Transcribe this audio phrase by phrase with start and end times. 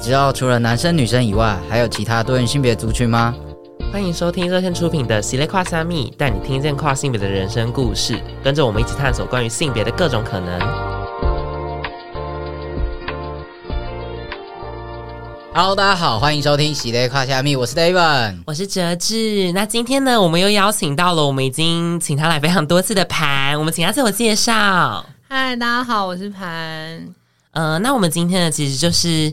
[0.00, 3.34] 知道除了男生女生以外，还有其他多元性别族群吗？
[3.92, 10.58] 欢迎收听热线出品的《喜列跨虾米》，带你听见跨性别的人生故事，跟着我们一起探索关于性别的各种可能。
[15.52, 19.52] Hello，大家好，欢迎收听《喜咧跨虾米》，我是 David，我是哲志。
[19.52, 25.04] 那今天呢，我们又邀请到了我们已经请他来非常多次的盘，我们请他自我介绍。
[25.28, 26.48] 嗨，大家好，我是盘。
[27.52, 29.30] 嗯、呃，那我们今天呢，其实就是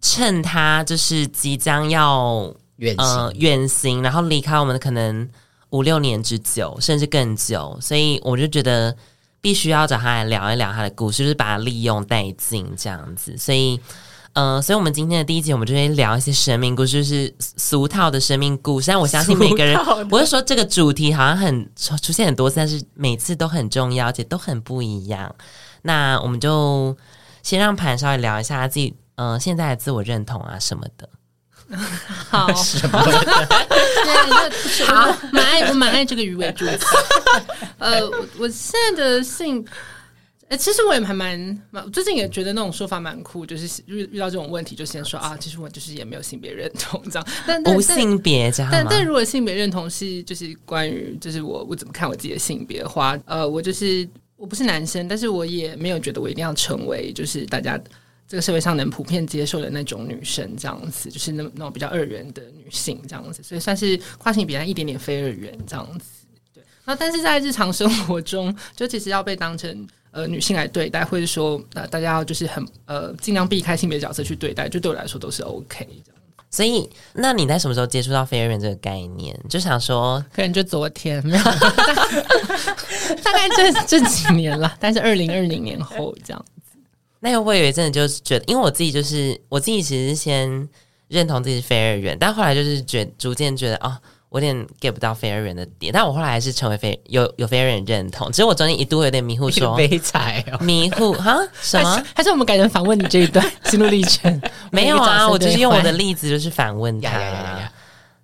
[0.00, 2.54] 趁他就是即将要。
[2.78, 5.26] 远呃远行，然后离开我们可能
[5.70, 8.94] 五六年之久，甚至更久，所以我就觉得
[9.40, 13.34] 必须要找他来聊一聊他的故事，就是把他利用殆尽这样子。
[13.38, 13.80] 所以，
[14.34, 18.88] 呃，所以我们今天的第一集，我们就会聊一些生命故事，就是俗套的生命故事。
[18.88, 19.78] 但我相信每个人，
[20.10, 21.70] 不是说这个主题好像很
[22.02, 25.34] 出现很多次，但是每次都很重要，而且都很不一样。
[25.80, 26.94] 那我们就
[27.42, 31.08] 先让盘稍微聊一下他自己，呃，现在的自我认同啊什么的。
[32.30, 33.02] 好，什么？
[33.02, 36.86] 对，好，蛮爱，我蛮爱这个鱼尾助词。
[37.78, 39.66] 呃，我我现在的性，
[40.42, 48.70] 哎、欸，其实我也还蛮蛮，最近也觉得那种说法蛮酷，就是遇遇到这种问题就先说啊，其实我就是也没有性别认同这样，但无性别这样。
[48.70, 57.76] 但但如果性别认同是就是关于就是我我怎么看我自己的性别的话，呃，我就是我不是男生，但是我也没有觉得我一定要成为就是大家。
[58.28, 66.06] 这个社会上能普遍接受的那种女生，这样子就是那那种比较二元的女性，这样子，所以算是跨性别，一点点非二元这样子。
[66.52, 76.16] 对，那但是在日常生活中，就其实要被当成呃女性来对待，或者说呃大家要就是很呃尽量避开性别角色去对待，就对我来说都是 OK 这样。
[76.48, 79.38] 所以，那你在什么时候接触到非二元这个概念？
[79.48, 81.42] 就想说，可能就昨天，大
[83.32, 86.44] 概这这几年了，但是二零二零年后这样。
[87.20, 90.68] 那我以为真的就是觉得，因为我自己就是我自己，其实先
[91.08, 93.96] 认同自己是非二元，但后来就是觉逐渐觉得哦，
[94.28, 95.92] 我有点 get 不到非二元的点。
[95.92, 102.04] 但我后来还是成为非有有非二元认同，只是我中间一度有点迷糊，说悲惨哦，迷糊哈什么？
[102.14, 104.40] 还是我们改成反问你这一段心路历程？
[104.70, 107.70] 没有啊，我就是用我的例子就是反问他。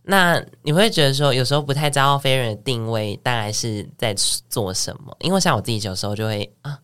[0.05, 4.13] 那你会觉得说，有时候不太知道非二元的定位大概是在
[4.49, 5.17] 做什么？
[5.21, 6.77] 因为像我自己有时候就会啊，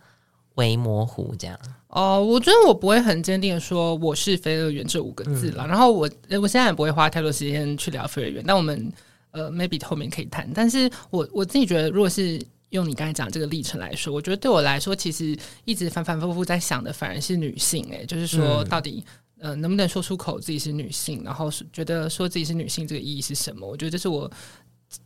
[0.55, 1.59] 微模糊这样。
[1.89, 5.65] 哦，我觉得我不会很坚定的说我是非二元这五个字了。
[5.67, 6.09] 嗯、然后我
[6.41, 8.43] 我现在也不会花太多时间去聊非二元。
[8.47, 8.93] 那我们
[9.31, 10.51] 呃，maybe 后面可以谈。
[10.55, 12.39] 但是我我自己觉得，如果是
[12.71, 15.35] 用你刚才讲这个历程来说，我觉得对我来说，其实
[15.65, 17.83] 一直反反复复在想的，反而是女性。
[17.91, 19.03] 诶，就是说到底
[19.39, 23.67] 呃，能不能说出口自己是女性，然后是觉得说自己是女性这个意义是什么？
[23.67, 24.31] 我觉得这是我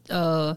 [0.09, 0.57] 呃。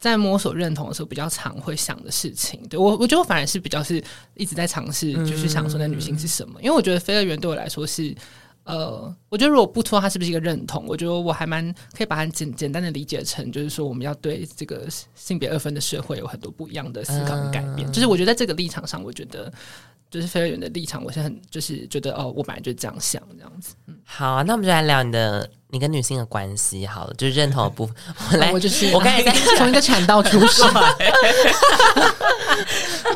[0.00, 4.02] 在摸索认同的时候，比较常会想的事情，对我，我觉得我反而是比较是
[4.34, 6.58] 一直在尝试，就是想说那女性是什么。
[6.58, 8.14] 嗯、因为我觉得非乐园对我来说是，
[8.64, 17.86] 呃，我觉得如果不说它是不是一个认同，我觉得我还蛮可以把它简简单的理解成，就是说我们要对这个性别二分的社会有很多不一样的思考和改变。
[17.86, 19.52] 嗯、就是我觉得在这个立场上，我觉得
[20.10, 23.74] 就是非二元的立场，我是很就是觉得哦，我本来就这样想这样子。
[23.86, 25.48] 嗯，好啊，那我们就来聊你的。
[25.72, 27.94] 你跟女性的关系好了，就是认同的部分。
[28.32, 30.68] 我来，我就是我刚才在 从一个产道出 生，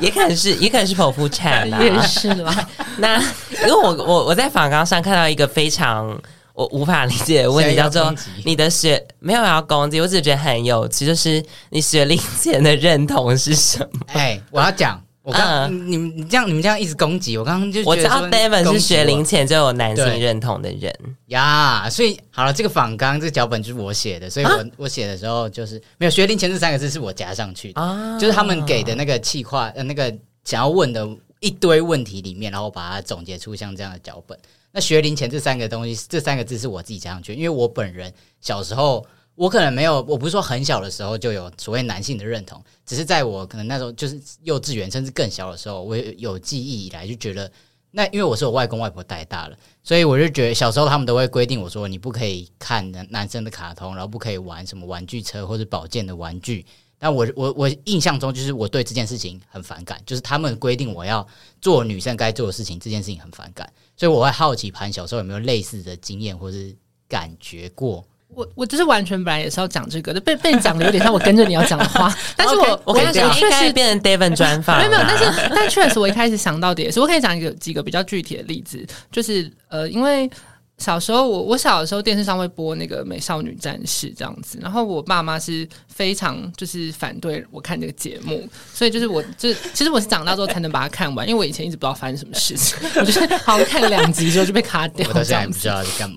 [0.01, 2.69] 也可能是，也可能是剖腹产啦，也是啦。
[2.99, 6.17] 那因为我我我在访纲上看到一个非常
[6.53, 14.07] 我无法理解的问题，叫做你的学没有要攻击，我只是觉得很有趣，就是你学龄前的认同是什么？
[14.15, 15.04] 哎，我要讲。
[15.25, 20.95] 我刚、嗯、你们你这样你们这样一直攻击我，刚刚就我知道 David 是学龄前就有男性认同的人。
[21.29, 30.15] 呀，所以好了，这个访纲这个脚本就是我写的，所以我、啊、我写的时候就是没有学龄前这三个字是我加上去的，啊、就是他们给的那个气话呃那个
[30.45, 31.09] 想要问的
[31.41, 34.39] 一堆问题里面，然后把它总结出像这样的脚本。
[34.73, 38.13] 那学龄前这三个东西，这三个字是我自己加上去，因为我本人
[38.43, 39.07] 小时候。
[39.37, 47.51] 我可能没有，我不是说很小的时候就有所谓男性的认同，只是在我可能那时候就是幼稚园甚至更小的时候，我有记忆以来就觉得，
[47.91, 56.65] 那因为我是我外公外婆带大了，所以我就觉得小时候他们都会规定我说，你不可以看男生的卡通，然后不可以玩什么玩具车或者宝剑的玩具。
[56.97, 61.27] 但我我我印象中就是我对这件事情很反感，就是他们规定我要
[61.61, 66.75] 做女生该做的事情，这件事情很反感，所以我会好奇盘小时候有没有类似的经验或是
[67.09, 68.07] 感觉过。
[68.35, 80.31] 我我就是完全本来也是要讲这个的，被被你讲的有点像我跟着你要讲的话， 但是我 okay, 我跟你讲，确实变成 David 专访，没有没有，但是但确实我一开始想到的也是，我可以讲一个几个比较具体的例子，就是呃，因为
[80.79, 96.17] 小时候我我小的时候电视上会播那个《美少女战士》这样子，然后我爸妈是非常就是反对我看这个节目，所以就是我就其实我是长大之后才能把它看完，因为我以前一直不知道发生什么事情，我就是好像看了两集之后就被卡掉，我到现在也不知道在干嘛。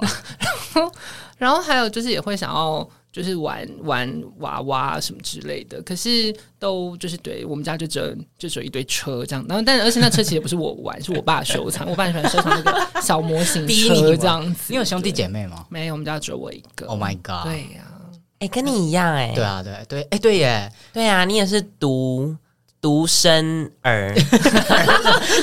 [0.73, 0.91] 然 后
[1.37, 2.87] 然后还有就是也会想要。
[3.09, 14.65] 就是玩玩娃娃什么之类的，可是都就是对我们家就只有就只有一堆车这样，然后但而且那车其实不是我玩，是我爸收藏，我爸喜欢收藏那个小模型车这样子。
[14.69, 15.65] 你有兄弟姐妹吗？
[15.69, 16.85] 没有，我们家只有我一个。
[16.85, 17.45] Oh my god！
[17.45, 18.05] 对呀、啊，
[18.37, 19.33] 哎、欸，跟你一样哎、欸。
[19.33, 22.35] 对啊，对对，哎，对耶，对啊，你也是独
[22.79, 24.13] 独生儿，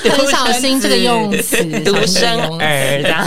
[0.04, 3.26] 很 小心这个用词，独生儿这样。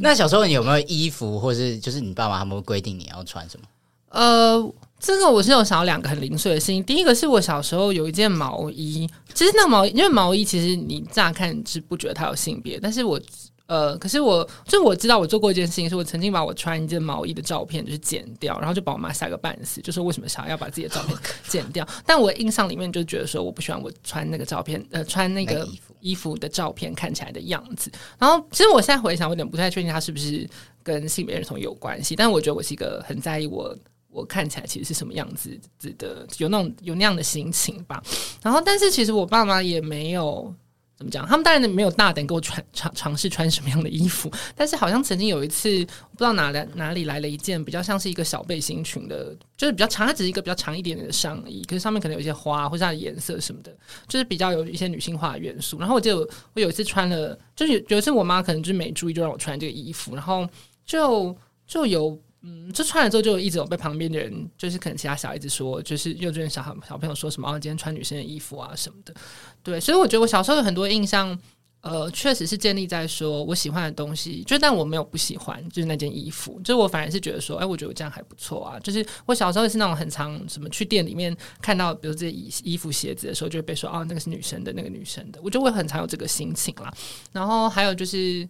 [0.00, 3.66] 那小时候你有没有衣服，或是就是你爸妈他们规定你要穿什么？
[4.10, 6.82] 呃，这个我是有想两个很零碎的事情。
[6.82, 13.20] 第一个是我小时候有一件毛衣，其实那毛衣，因为毛衣其实你乍看是不觉得它有性别，但是我
[13.68, 21.16] 呃，可是我就我知道我做过一件事情，是我曾经把我穿一件毛衣的照片就是剪掉，然后就把我妈吓个半死，就是为什么想要把自己的照片
[21.46, 21.86] 剪掉？
[22.06, 25.68] 但我印象里面就觉得说我不喜欢我穿那个照片，呃，穿那个
[26.00, 27.90] 衣服的照片看起来的样子。
[28.18, 30.48] 然后其实我现在回想，我有点不太确定它是不是
[30.82, 33.76] 跟性别认同有关系，但我觉得我是一个很在意我。
[34.10, 38.02] 我看起来其实是什么样子子的，有那种有那样的心情吧。
[38.42, 40.52] 然后，但是其实我爸妈也没有
[40.98, 44.28] 怎么讲，他们当然没有大胆给我穿尝尝试穿什么样的衣服。
[44.56, 53.72] 但是好像曾经有一次，不知道哪来哪里来了一件比较像是一个小背心裙的，就是比较长，它只是一个比较长一点点的上衣，可是上面可能有一些花或者它的颜色什么的，
[54.08, 55.78] 就是比较有一些女性化的元素。
[55.78, 56.18] 然后我就
[56.54, 60.48] 我，有一次穿了，就是有，有一次我妈可能就没注意，就让我穿这个衣服，然后
[60.84, 62.20] 就就有。
[62.42, 69.12] 嗯，就穿了之后，就一直有被旁边的人，就是可能其他小孩子说，就是幼稚园小孩小朋友说什么，哦，今天穿女生的衣服啊什么的。
[69.60, 71.36] 对，所以我觉得我小时候有很多印象，
[71.80, 78.78] 呃，确实是建立在说我喜欢的东西，就但我没有不喜欢，就是那件衣服，就我反而是觉得说，哎，我觉得我这样还不错啊。
[78.78, 86.94] 就是我小时候也是那种很常什么去店里面看到，比如这些衣衣服鞋子的时候，就会被说，哦，那个是女生的，那个女生的，我就会很常有这个心情啦。
[87.32, 88.48] 然后还有就是。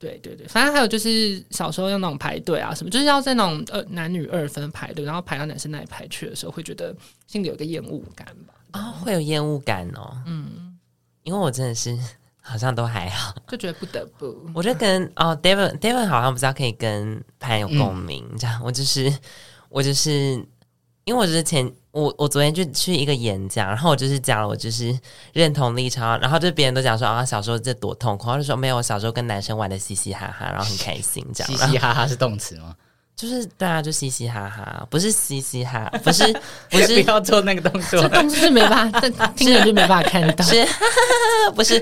[0.00, 8.54] 对对对，反正还有就是小时候要那种排队啊什么，就是要在那种呃男女二分排队，然后排到男生那里排去的时候，会觉得心里有个厌恶感吧？
[8.70, 10.16] 啊、哦，会有厌恶感哦。
[10.26, 10.78] 嗯，
[11.22, 11.94] 因为我真的是
[12.40, 14.34] 好像都还好， 就觉得不得不。
[14.54, 19.12] 我觉得跟哦，David David 好像不知道可以跟潘有共鸣，这样、嗯、我就是
[19.68, 20.10] 我就是
[21.04, 21.70] 因为我就是前。
[21.92, 24.96] 我我昨天就去一个演讲，然后我就是讲了我就是
[25.32, 31.52] 认同立场，然后就别人都讲说啊小时候这多痛苦，然后就说没有，我小时候跟男生玩的嘻嘻哈哈，然后很开心这样。
[31.52, 32.74] 嘻嘻哈哈是动词吗？
[33.16, 36.24] 就是对啊，就嘻嘻哈哈，不是嘻嘻哈，不是
[36.70, 40.66] 不是不要做那个动作，这动作是没办法，这 听着就没办法看到，是
[41.54, 41.78] 不是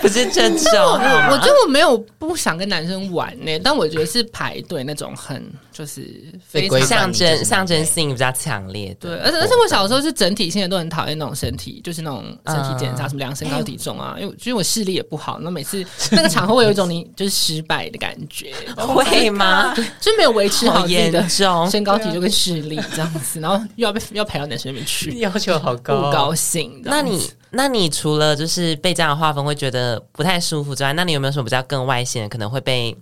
[0.00, 0.72] 不是这种。
[0.76, 5.42] 我我觉得我没有不想跟男生玩呢，但我觉得是排队那种很
[5.76, 9.10] 就是非常象征象征性比较强烈的。
[9.10, 19.74] 对，而且而且我小时候是整体性的都很讨厌那种身体，就是那种身体检查，什么量身高体重啊，因为因为我视力也不好，那每次那个场合会有一种你就是失败的感觉，会吗？
[20.00, 26.80] 就没有维持好自己的身高体重跟视力这样子，然后又要被又要排到男生那边去， 要求好高，不高兴。
[26.84, 32.96] 那你那你除了就是被这样的划分会觉得不太舒服之外，那你有没有什么比较更外显的，可能会被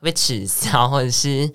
[0.00, 1.50] 被耻笑，或者是？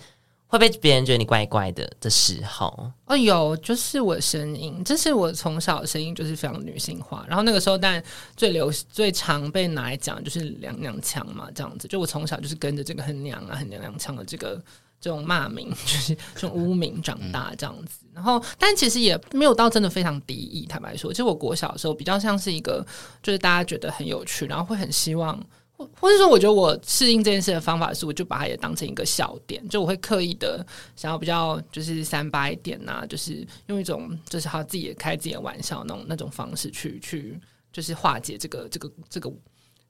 [0.56, 7.26] 会被别人觉得你怪怪的的时候，哦，有，就是我声音，这是我从小声音就是非常女性化。
[7.28, 8.02] 然后那个时候，但
[8.38, 11.88] 最流最常被拿来讲就是娘娘腔嘛，这样子。
[11.88, 14.62] 就我从小就是跟着这个很娘啊、很娘娘腔的这个
[15.02, 18.06] 这种骂名，就是这种污名长大这样子。
[18.14, 20.66] 然后，但其实也没有到真的非常敌意。
[20.66, 22.86] 坦白说，其实我国小的时候比较像是一个，
[23.22, 25.38] 就是大家觉得很有趣，然后会很希望。
[25.78, 30.66] 或或者说，我觉得我适应这件事的方法是，我就把它也当成一个笑点，就我会刻意的
[30.96, 37.40] 想要比较就是三八一点呐，就是用一种就是他自己也开自己的玩笑那种那种方式去去
[37.72, 39.32] 就是化解这个这个这个。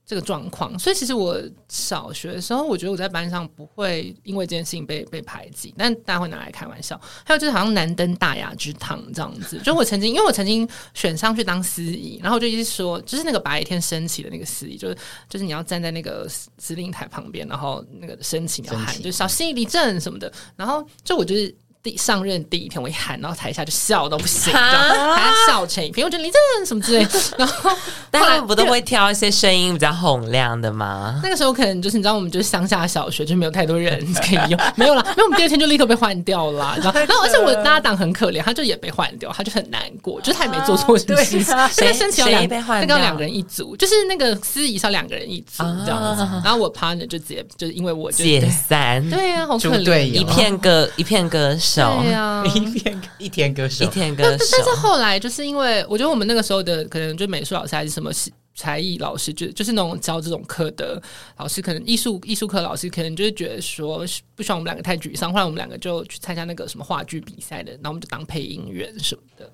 [0.06, 7.00] 这个状况，所以其实我小学的时候，我觉得我在班上不会因为这件事情被被排挤，但大家会拿来开玩笑。
[7.26, 14.98] 还有就是好像难登大雅之堂这样子，就我曾经因为我曾经选上去当司仪，然后就一直说，就是那个白天升旗的那个司仪，就是
[15.28, 21.56] 就是你要站在那个司令台旁边，然后那个升旗你要喊，就小心立正什么的，然后就我就是。
[21.86, 26.04] 第上任第一天，我一喊，然后台下就笑都不行，这样台下笑成一片。
[26.04, 27.20] 我觉得你这什么之类的。
[27.38, 27.70] 然后
[28.10, 31.20] 但他们不都会挑一些声音比较洪亮的吗？
[31.22, 35.04] 那个时候可能就是你知道，我们就是乡下小学，就没有太多人可以用，没有啦。
[35.10, 36.76] 因为我们第二天就立刻被换掉了。
[36.82, 41.56] 然后，然后而且我搭档很可怜，他就也被换掉，他就很难过，就是他也没做错什么事情。
[41.70, 42.88] 谁申请两被换掉？
[42.88, 46.24] 那个两个人一组，就是那个司仪是两个人一组这样子。
[46.44, 52.02] 然后我 partner 就直接就是因为我就解散，对呀，好可怜，一片歌一片歌手。
[52.02, 54.46] 对呀， 一天一天歌手，一天歌手。
[54.52, 58.12] 但是后来就是因为我觉得我们那个时候的可能就美术老师还是什么
[58.56, 61.02] 才艺老师，就就是那种教这种课的
[61.38, 64.06] 老师，可能艺术艺术课老师可能就是觉得说
[64.36, 69.52] 不希望我们两个太沮丧，后来我们两个就去参加那个什么话剧比赛的，然后我们就当配音员什么的。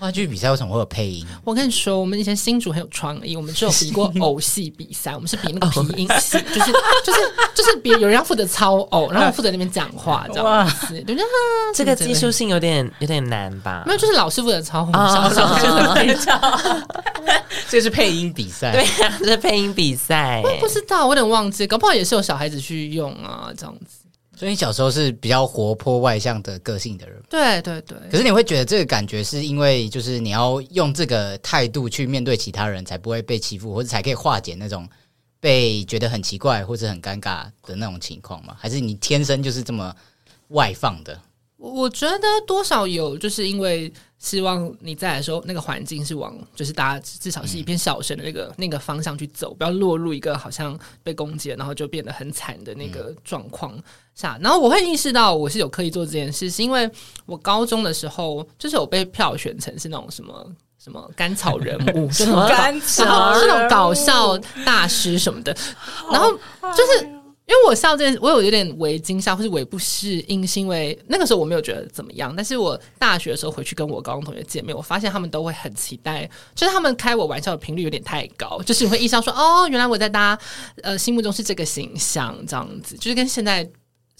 [0.00, 1.26] 话剧比赛为什么会有配音？
[1.44, 6.72] 我跟你说，我们以前新竹很有创意，我们只有比过偶戏比赛，我们是比那个皮音戏， 就是
[7.04, 7.20] 就是
[7.54, 11.00] 就是比有人要负责操偶，然后负责那边讲话这样子。
[11.02, 11.16] 对，
[11.74, 13.84] 这个技术性有点有点难吧？
[13.86, 14.92] 没有，就是老师负责操偶，
[17.68, 20.40] 这是配音比赛，对呀，这是配音比赛。
[20.42, 24.01] 我不知道，我有点忘记，搞不好也是有小孩子去用啊，这样子。
[24.42, 27.96] 所以你小时候是比较活泼外向的个性的人，对对对。
[28.10, 34.84] 可是你会觉得这个感觉是因为就是你要用这个态度去面对其他人，才不会被欺负，或者才可以化解那种
[35.38, 38.56] 被觉得很奇怪或者很尴尬的那种情况吗？
[38.58, 39.94] 还是你天生就是这么
[40.48, 41.16] 外放的？
[41.56, 43.92] 我觉得多少有，就是因为。
[44.18, 53.76] 希望你在的时候，那个环境是往，就是大家至少是一片笑声的那个、嗯、那个方向去走，不要落入一个好像被攻击，然后就变得很惨的那个状况
[54.14, 54.38] 下。
[54.40, 56.90] 然后我会意识到我是有刻意做这件事，是因为
[57.26, 60.46] 我高中的时候就是有被票选成是那种什么
[60.78, 65.56] 什么甘草人物， 什么甘草，是那种搞笑大师什么的，
[66.10, 66.32] 然后
[66.76, 67.08] 就是。
[67.44, 72.32] 因为我笑这件事，我有有点为惊吓，或是为不适应，是因为那个时候我没有觉得怎么样。
[72.34, 80.42] 但是我大学的时候回去跟我高中同学见面，我发现他们都会很期待，就是他们开我玩笑的频率有点太高，就是你会意识到说，哦，原来我在大家
[80.82, 83.68] 呃心目中是这个形象，这样子，就是跟现在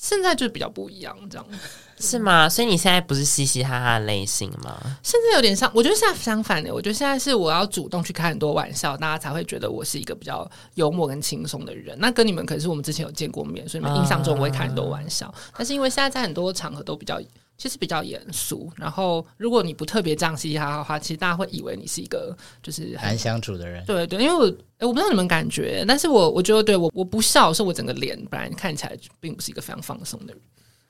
[0.03, 1.57] 现在就比较不一样，这样子。
[2.01, 2.49] 是吗？
[2.49, 4.77] 所以你现在不是嘻嘻哈哈的类型吗？
[5.01, 6.75] 现在有点像，我觉得现在相反的。
[6.75, 11.97] 我觉得现在是我要主动去开很多玩笑，大家才会觉得我是一个比较幽默跟轻松的人。
[12.01, 15.29] 那跟你们可是我们之前有见过面，所以你们印象中我会开很多玩笑。
[15.29, 17.21] Uh、但是因为现在在很多场合都比较，
[17.63, 18.69] 其实比较严肃。
[18.75, 23.85] 然后如果你不特别这样嘻嘻哈哈的话，其实大家会以为你是一个就是很难相处的人。
[23.87, 30.43] 对对，因为我我不知道你们感觉，但是我我觉得对我我不笑，是我整个脸本来看起来并不是一个非常放松的人。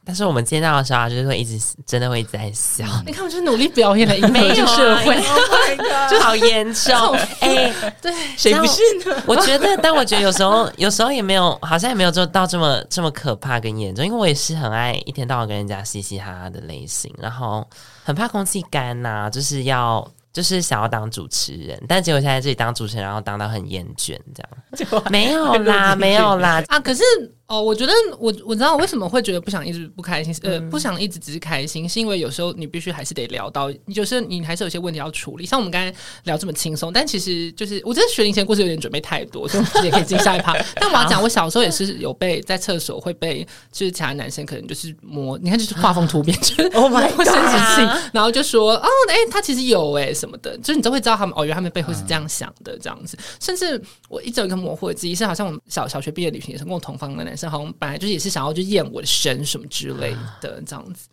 [0.05, 2.85] 但是我们见到的时候，就是会一直真的会一直在笑。
[3.07, 4.29] 你 看，我就是努力表演了一 个
[4.67, 5.17] 社会，
[6.11, 7.15] 就好严重。
[7.41, 9.23] 哎，对，谁不是呢？
[9.27, 14.05] 我觉得，但我觉得有时候，有时候也没有，好像也没有做到这么这么可怕跟严重。
[14.05, 17.67] 因为我也是很爱一天到晚跟人家嘻嘻哈哈的类型，然后
[18.05, 20.07] 很怕空气干呐，就是要。
[20.33, 24.43] 就是想要当主持人，但结果现在自己当主持人，然后当到很厌倦，这
[24.97, 26.81] 样没有啦，没有啦啊！
[26.81, 27.03] 可是
[27.47, 35.45] 哦，我觉得我我知道我为什么会觉得不想一直不开心，呃，不想一直只是开心，是因为有时候你必须还是得聊到，就是你还是有些问题要处理。
[35.45, 35.95] 像我们刚才
[36.25, 40.57] 聊这么轻松，但其实就是我觉得学龄前故事有点准备太多，所以我们也可以进下一趴。
[40.81, 50.11] 但我要讲，我小时候也是有被在厕所会被就是其他男生可能就是摸，你看就是画风突变，就是哦， my god，生殖器，然后就说哦，哎，他其实有哎。
[50.13, 53.17] 什么的，就是你都会知道他们哦，原来他们背后是这样想的，这样子。
[53.41, 61.09] 甚至我一直有一个模糊的记忆，是好像我们小小学毕业旅行的时候，跟我同房的男生，好像本来就是也是想要去验我的身什么之类的，这样子。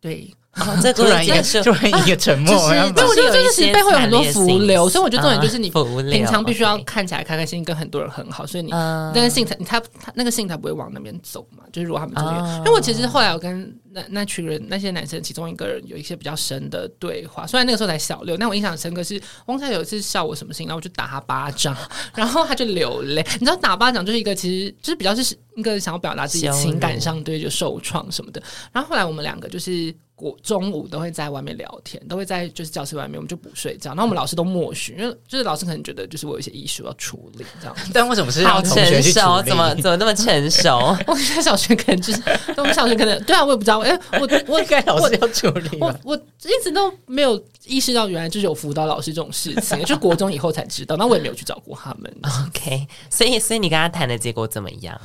[0.00, 0.32] 对。
[0.82, 2.54] 这突然一个，突然一个沉默。
[2.92, 5.70] 对，我觉得这个其实背后有很多浮流，所以我觉得重点就是你
[6.10, 11.64] 平常必须要看起来开开心心，跟很多人很好，所以你那个性才，他他那个性才不会往那边走嘛。
[11.72, 21.76] 就是如果他们这边，因为我其实后来我跟那那群人那些男生其中一个人有一些比较深的对话，虽然那个时候才小六，但我印象深刻是汪才有一次笑我什么事情，然后我就打他巴掌，
[22.14, 23.24] 然后他就流泪。
[23.34, 28.42] 你知道打巴掌就是一个其实就是比较是一个想要表达自己情感上对就受创什么的。
[28.72, 29.94] 然后后来我们两个就是。
[30.16, 33.90] 过中午都会在外面聊天，都会在就是教室外面，我们就不睡觉。
[33.90, 37.76] 然后我们老师都默许，因为就是老师可能觉得就是我有一些艺术要处理这样。
[37.92, 39.42] 但为什么是好成熟？
[39.42, 40.96] 怎么怎么那么成熟？
[41.06, 42.22] 我觉得小学可能就是，
[42.56, 43.80] 我们小学可能对啊，我也不知道。
[43.80, 45.86] 哎、欸，我我 应该老师要处理我。
[46.02, 50.96] 我我一直都没有意识到，原来就是有辅导老师这种事情，就国中以后才知道。
[50.96, 52.10] 那我也没有去找过他们。
[52.48, 54.98] OK，所以所以你跟他谈的结果怎么样？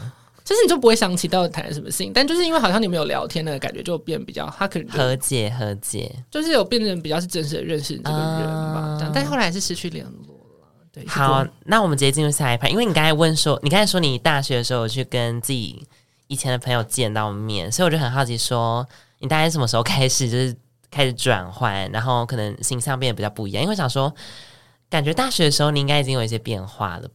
[0.52, 8.20] 就是你就不会想起到底谈了什么事情，但就是因为好像你们有聊天，的感觉就变比较，他可能和解和解，就是有变成比较是真实的认识这个人
[8.74, 9.12] 吧。
[9.16, 10.68] 但后来还是失去联络了。
[10.92, 15.88] 对，好，那我们直接进入下一盘，因为你刚才问说，你刚才说你大学的时候去跟自己
[16.28, 18.86] 以前的朋友见到面，所以我就很好奇说，
[19.20, 20.54] 你大概什么时候开始就是
[20.90, 23.64] 开始转换，然后可能形象变得比较不一样？
[23.64, 24.14] 因为我想说，
[24.90, 27.08] 感觉大学的时候你应该已经有一些变化了。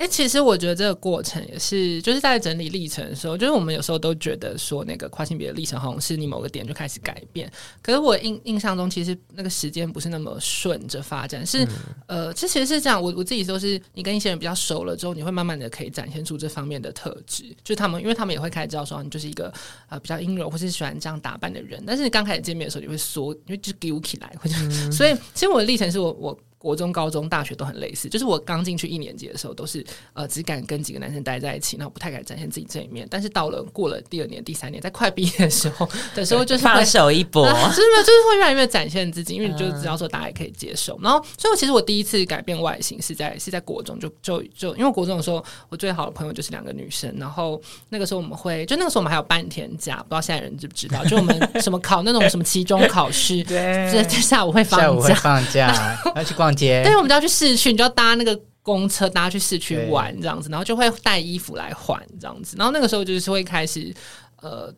[0.00, 7.52] 哎、欸，其实我觉得这个过程也是，就是在整理历程的时候，就是我们有时候都觉得说，那个跨性别的历程好像是你某个点就开始改变。
[7.82, 11.68] 可是我印印象中，其实那个时间不是那么顺着发展，是、嗯、
[12.06, 13.02] 呃，这其实是这样。
[13.02, 17.54] 我我自己都是，你跟一些人比较熟了之后，你会慢慢的可以展现出这方面的特质。
[17.62, 19.52] 就他们，因为他们也会开始知道说，你就是一个
[19.90, 21.84] 呃比较阴柔或是喜欢这样打扮的人。
[21.86, 26.40] 但是你刚开始见面的时候，你会缩，因为就丢起来，或者、嗯、 所以其实我的历程是我我。
[26.60, 33.08] 国中、高中、大学都很类似，就是我刚进去一年级的时候，都是呃只敢跟几个男生待在一起，然后不太敢展现自己这一面。
[33.10, 41.00] 但是到了过了第二年、第三年，在快毕业的时候 的时候，就是放手一搏，啊、就是，就是会越来越展现自己，因为你就知道说大家也可以接受。
[41.02, 51.02] 然后，所以我其实我第一次改变外形是在是在国中，就就就因为国中的时候，我最好的朋友就是两个女生，然后那个时候我们会，就那个时候我们还有半天假，不知道现在人知不知道？
[51.06, 57.26] 就我们什么考那种什么期中考试， 对，就下午会放假，下午会放假 要去逛街，对，我们就要去。
[57.30, 63.94] 市区，你就要搭那个公车，搭去市区玩这样子，然后就会带衣服来换这样子，然后那个时候就是会开始，
[64.42, 64.70] 呃，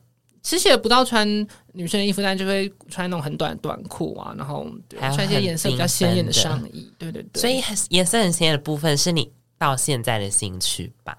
[0.42, 1.26] 其实也不到穿
[1.72, 4.70] 女生的衣服，但就会穿那种很短的短裤啊，然后
[5.14, 7.40] 穿一些颜色比较鲜艳的上衣，对对对。
[7.40, 11.16] 所以颜色很鲜艳的部分是你到现在的兴趣吧？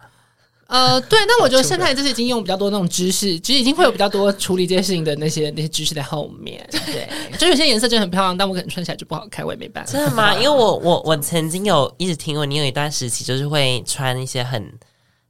[0.74, 6.68] 呃，对，那我觉得现在就是已经用比较多那种知识，其实已经会有比较多处理 这些事情的那些那些知识在后面。
[6.72, 9.92] 对，就有些颜色真的很漂亮，但我可能穿起来就不好看，我也没办法。
[9.92, 10.34] 真的吗？
[10.34, 14.74] 因为我我我曾经有一直听过，你有一段时期就是会穿一些很。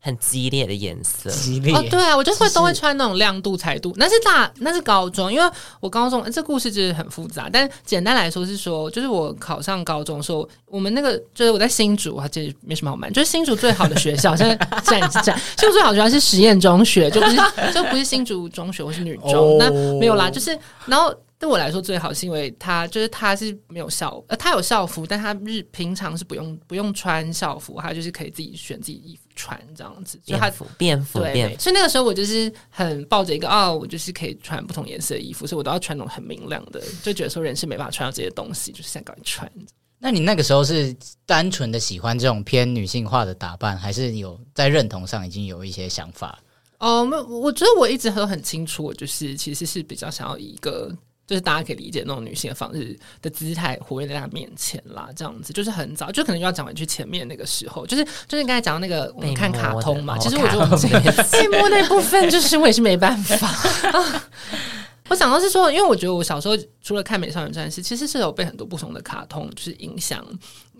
[0.06, 3.94] 很激烈的颜色，激烈哦，对啊，我就会都会穿那种亮度、彩度。
[3.96, 17.38] 那是大，那是高中，因为我高中这故事就是很复杂，但简单来说是说，就是我考上高中的时候，我们那个就是我在新竹，啊，这没什么好瞒，就是新竹最好的学校，现在站一站，新竹最好的学校是实验中学，就不是
[17.74, 21.16] 就不是新竹中学或是女中，哦、那没有啦，就是然后。
[21.44, 30.18] 对我来说最好是因为他就是他是没有校呃他有校服，但他日平常是不用不用穿校服，他就是可以自己选自己衣服穿这样子。
[30.26, 39.52] 就他便服便服对，所以那个时候我就是很抱着一个哦，我就是可以穿不同颜色的衣服，所以我都要穿那种很明亮的，就觉得说人是没办法穿到这些东西，就是想赶紧穿。
[40.00, 40.96] 那你那个时候是
[41.26, 46.40] 单纯的喜欢这种偏女性化的打扮，还是有在认同上已经有一些想法？
[46.80, 50.90] 哦，没，我觉得我一直都很清楚，我就是其实是比较想要一个。
[51.26, 61.00] 就是大家可以理解那种女性的方式的姿态活跃在她面前啦，这样子就是很早，就可能又要讲回去前面那个时候，就是就是刚才讲到那个我们看卡通嘛，其实我觉得我们这个
[61.32, 63.48] 被摸那部分，就是我也是没办法
[63.92, 64.24] 啊。
[65.10, 70.26] 我想到是说，因为我觉得我小时候除了看《美少女战士》，其实是有被很多不同的卡通就是影响。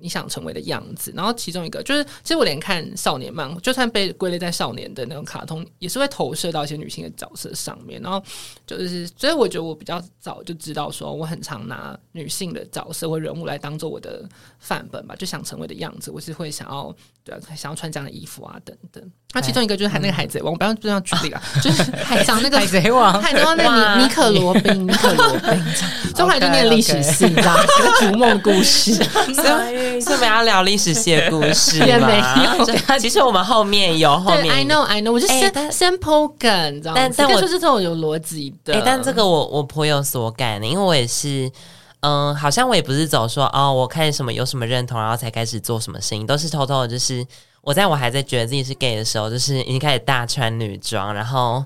[0.04, 8.02] 你想成为的样子，然后其中一个就是，其实我连看少年漫，就算被归类在少年的那种卡通，也是会投射到一些女性的角色上面。
[8.02, 8.22] 然后
[8.68, 14.28] 就是，所以我觉得我比较早就知道，说我很常拿女性的角色或人物来当做我的
[14.60, 19.02] 范本吧，就想成为的样子，我是会想要对啊，想要穿这样的衣服啊等等。
[19.34, 25.64] 那其中一个就是还那个海贼王，我不要这样举例啊，就是海上那个海贼王，海贼王那个尼尼可罗宾，尼可罗宾，
[26.14, 27.56] 中海就念历史系，你知道？
[27.78, 28.94] 这个逐梦故事。
[30.02, 31.86] 是不要聊历史系的故事吗？
[31.86, 32.66] 也没有。
[33.00, 36.96] 其实我们后面有后面，I know I know，我就先、欸、先抛梗，你知道吗？
[36.96, 38.82] 但但我就是这种有逻辑的。
[38.86, 41.52] 但这个我我颇有所感的，因为我也是，
[42.02, 46.88] 嗯、呃，好像我也不是走说哦，我看什么有什么认同，然后才开始做什么事情，都是偷偷的。
[46.88, 47.26] 就是
[47.62, 51.64] 我在我还在觉得自己是 gay 的时候，就是已经开始大穿女装，然后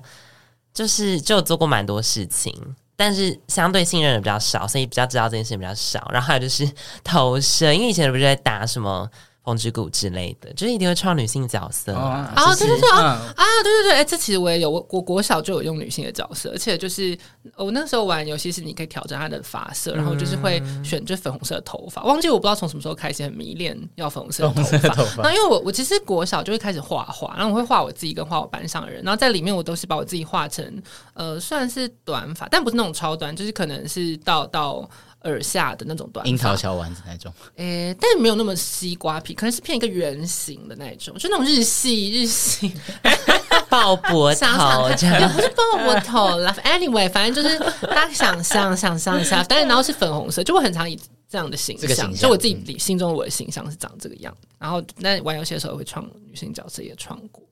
[0.72, 2.54] 就是就做过蛮多事情。
[2.98, 6.10] 但是相对信任的比较少，所以比较知道这件事情比较少。
[6.12, 6.68] 然后还有就是
[7.02, 9.08] 投射，因为以前不是在打什么。
[9.48, 12.30] 风之谷之类的，就是一定会创女性角色啊！
[12.36, 13.44] 哦，对对对啊啊！
[13.62, 17.16] 对对对，哎，这其实我也有，我我国小就有用女性的角色，而且就是
[17.56, 22.02] 我那时候玩游戏是你可以调整她的发色，然后就是会选就粉红色的头发。
[22.02, 25.22] 忘记我不知道从什么时候开始很迷恋要粉红色的头发。
[25.22, 30.82] 那因为我我其实国小就会开始画画，然后我会画我自己跟画我班上的人，然后在里面我都是把我自己画成
[31.14, 34.86] 呃算是短发，但不是那种超短，就是可能是到到。
[35.22, 42.72] 耳下的那种短，樱桃小丸子那种，诶、欸，但是没有那么西瓜皮，可能是偏一个圆形的那种，就那种日系日系
[43.68, 46.54] 爆脖头，也不是爆脖头啦。
[46.64, 54.48] Anyway，反正就是大家想象想象一下，但是然后是粉红色，就会很常以这样的形象，形象就我自己心中我的形象是长这个样子。
[54.58, 57.42] 然后那玩游戏的时候会创女性角色也创过。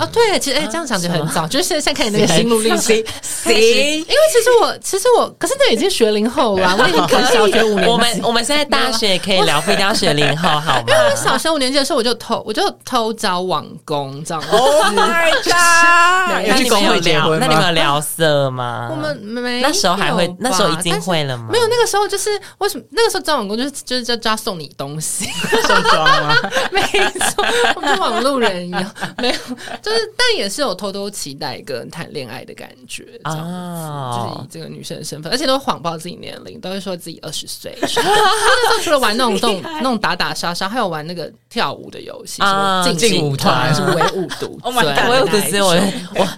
[0.00, 2.80] 哦，对，其实哎，这样讲就很早，就是现在看你那个心路历程，
[3.22, 3.54] 行。
[3.54, 7.88] 因为其实我，其实我，可是那已经学龄后了，我已经 可小学五年级。
[7.88, 10.84] 我们我们现在大学也可以聊，不一定要学龄后， 好吗？
[10.88, 14.48] 因为我小学五年级的时候，我就偷，我就偷找网工，这样子。
[14.50, 16.44] Oh my god！
[16.48, 17.36] 那你们有聊？
[17.36, 18.88] 那你们有聊色吗？
[18.90, 19.60] 我们没。
[19.60, 20.28] 那时候还会？
[20.40, 21.46] 那时候已经会了吗？
[21.52, 22.82] 没有，那个时候就是为什么？
[22.90, 25.26] 那个时候找网工就是就是叫叫送你东西，
[25.64, 26.34] 送装吗？
[26.72, 27.46] 没错，
[27.76, 28.84] 我们网路人一样，
[29.18, 29.34] 没有。
[29.82, 37.76] 就是，但也是有偷偷期待一个人谈恋爱的感觉，这样子，哦、就是以这个女生的身份，而且都谎报自己年龄，都会说自己二十岁。
[37.80, 44.74] 那时候除了玩那种那种那种打打杀杀，还有玩那个跳舞的游戏，什么劲舞团，什么唯舞独 尊。
[45.10, 46.28] 唯舞独尊，我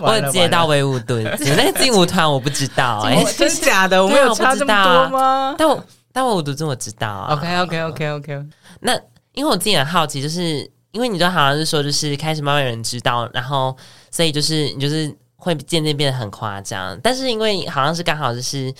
[0.00, 4.02] 我我有接到唯舞独尊，那个劲舞团我不知道， 哎，真假的？
[4.04, 5.54] 我没有差这么多吗？
[5.58, 7.28] 但我但唯舞独尊我知道。
[7.30, 8.42] OK OK OK OK，
[8.80, 8.94] 那
[9.32, 10.70] 因为我自己很好奇，就是。
[10.92, 13.76] 因为你就好像是说，就是开始慢慢有人知道，然后
[14.10, 16.98] 所以就是你就是会渐渐变得很夸张。
[17.02, 18.70] 但是因为好像是刚好就是，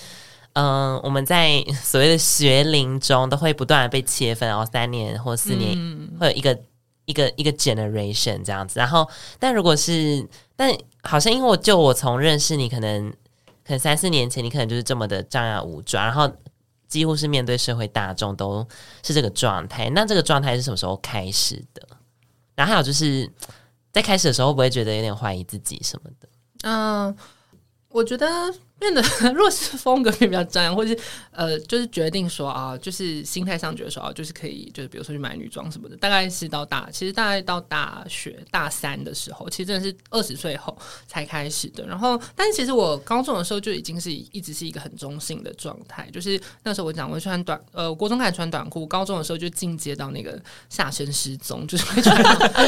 [0.53, 5.77] 嗯、 呃，我们在所谓的学龄中都会不断的被切分，然后三年或四年
[6.19, 6.63] 会有一个、嗯、
[7.05, 8.79] 一个一个 generation 这样子。
[8.79, 13.09] 然后，但如果是，但好像因为我就我从认识你，可能
[13.65, 16.31] 可能三四年前，你可能就是这么的张牙舞爪，然后。
[16.85, 18.63] 几乎是面对社会大众都
[19.01, 21.81] 是这个状态，那这个状态是什么时候开始的？
[22.55, 23.29] 然后还有就是
[23.91, 26.27] 在开始的时候，会不会觉得有点怀疑自己什么的？
[26.63, 27.15] 嗯、
[27.89, 28.27] 我觉得。
[28.83, 29.01] 变得
[29.33, 30.99] 弱势风格也比较张扬，或者是
[31.31, 35.95] 呃，就是决定说啊，就是心态上觉得说啊，就是可以，就是比如说去买女装什么的。
[35.97, 41.85] 大概是到大，其实大概到大学大三的时候，其实真的是二十岁后才开始的。
[41.87, 50.37] 然后，但是其实我高中的时候就已经是一直是一个很中性的状态，就是那时候我讲我穿短呃，国中开始穿短裤，高中的时候就进阶到那个
[50.69, 52.21] 下身失踪， 就是会穿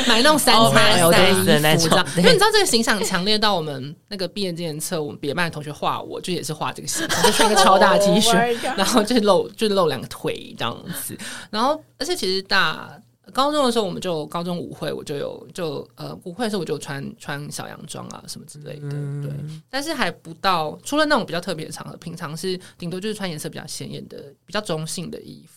[0.08, 2.08] 买那种三叉腰的衣服这样。
[2.18, 6.02] 因为你知道这个形象强烈到我们那个毕业纪念册，我们别班的同学画。
[6.06, 8.30] 我就也是画这个形象，就穿一个超大 T 恤
[8.70, 11.18] ，oh、然后就露就露两个腿这样子。
[11.50, 13.02] 然后，而且其实大
[13.34, 19.32] 高中的时候，我们就高中舞会，我就有就呃舞会的时候我就穿穿小洋装啊什么之类的，嗯、对。
[19.70, 25.55] 但是还不到，除了那种比较特别的场合，平常是顶多就是穿颜色比较鲜艳的、比较中性的衣服。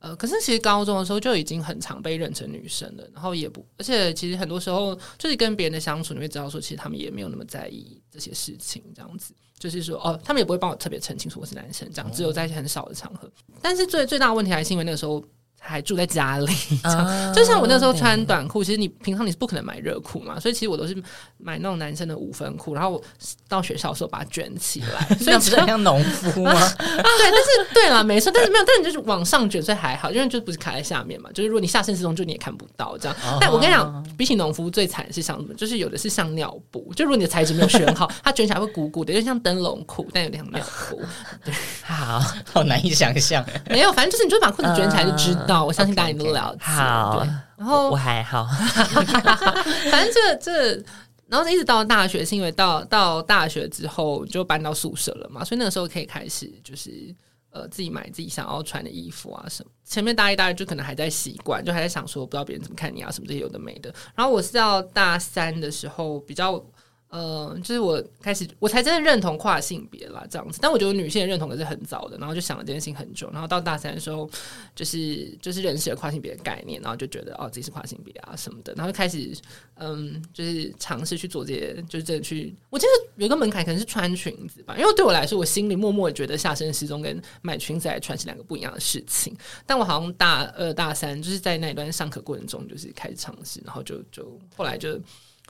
[0.00, 13.30] 呃，可是其实高中的时候就已经很常被认成女生了，然后也不，而且其实很多时候就是跟别人的相处，你会知道说，其实他们也没有那么在意这些事情，这样子，就是说，哦，他们也不会帮我特别澄清说我是男生，这样，只有在一些很少的场合。
[13.62, 15.24] 但是最最大的问题还是因为那个时候。
[15.62, 20.94] 还住在家里，啊、就像我那时候穿短裤，其实你平常你是不可能买热裤嘛，所以其实我都是
[21.36, 23.02] 买那种男生的五分裤，然后我
[23.46, 26.52] 到学校的时候把它卷起来， 所以不是很像农夫吗？
[26.58, 33.16] 啊对，但是对了，没错，但是没有，但是你就是往上卷，所以还好，因为就不是卡在下面嘛，就是如果你下身失踪，就你也看不到这样。
[33.18, 35.54] 啊、但我跟你讲，比起农夫最惨的是像什么？
[35.54, 41.00] 就是有的是像尿布，就如果你的材质没有选好，它卷起来会鼓鼓的，就像灯笼裤，但有点像尿布。
[41.44, 41.54] 对，
[41.90, 42.20] 好
[42.52, 43.44] 好难以想象。
[43.68, 46.32] 没有，反正就是你就把裤子卷起来就知道，uh, 我相信大家都。
[46.32, 47.26] 了解，好，
[47.56, 48.46] 然后我还好，
[49.90, 50.84] 反正这这，
[51.26, 57.14] 然后一直到大学，是因为到到大学之后就搬到宿舍了嘛，所以那个时候可以开始就是
[57.50, 59.70] 呃自己买自己想要穿的衣服啊什么。
[59.84, 63.92] 前面大一、大二就可能还在习惯，就还在想说不知道别人怎么看你啊什么这些有的没的。
[64.14, 66.62] 然后我是到大三的时候比较。
[67.10, 70.60] 呃，就是我开始，我才真的认同跨性别啦，这样子。
[70.62, 73.28] 但我觉得女性认同可是很早的，然后就想了这件事情很久。
[73.32, 74.30] 然后到大三的时候，
[74.76, 78.72] 就是就是认识了跨性别的概念，然后就觉得哦，自己是跨性别啊什么的。
[78.74, 79.36] 然后就开始，
[79.74, 82.54] 嗯，就是尝试去做这些，就是真的去。
[82.70, 89.36] 我记得有一个门槛可能是穿裙子吧，因为对我来说，我心里默默觉得下身失踪跟买裙子来穿是两个不一样的事情。
[89.66, 94.96] 但我好像大二大三就是在那一段上课过程中，就是开始尝试，然后就就后来就。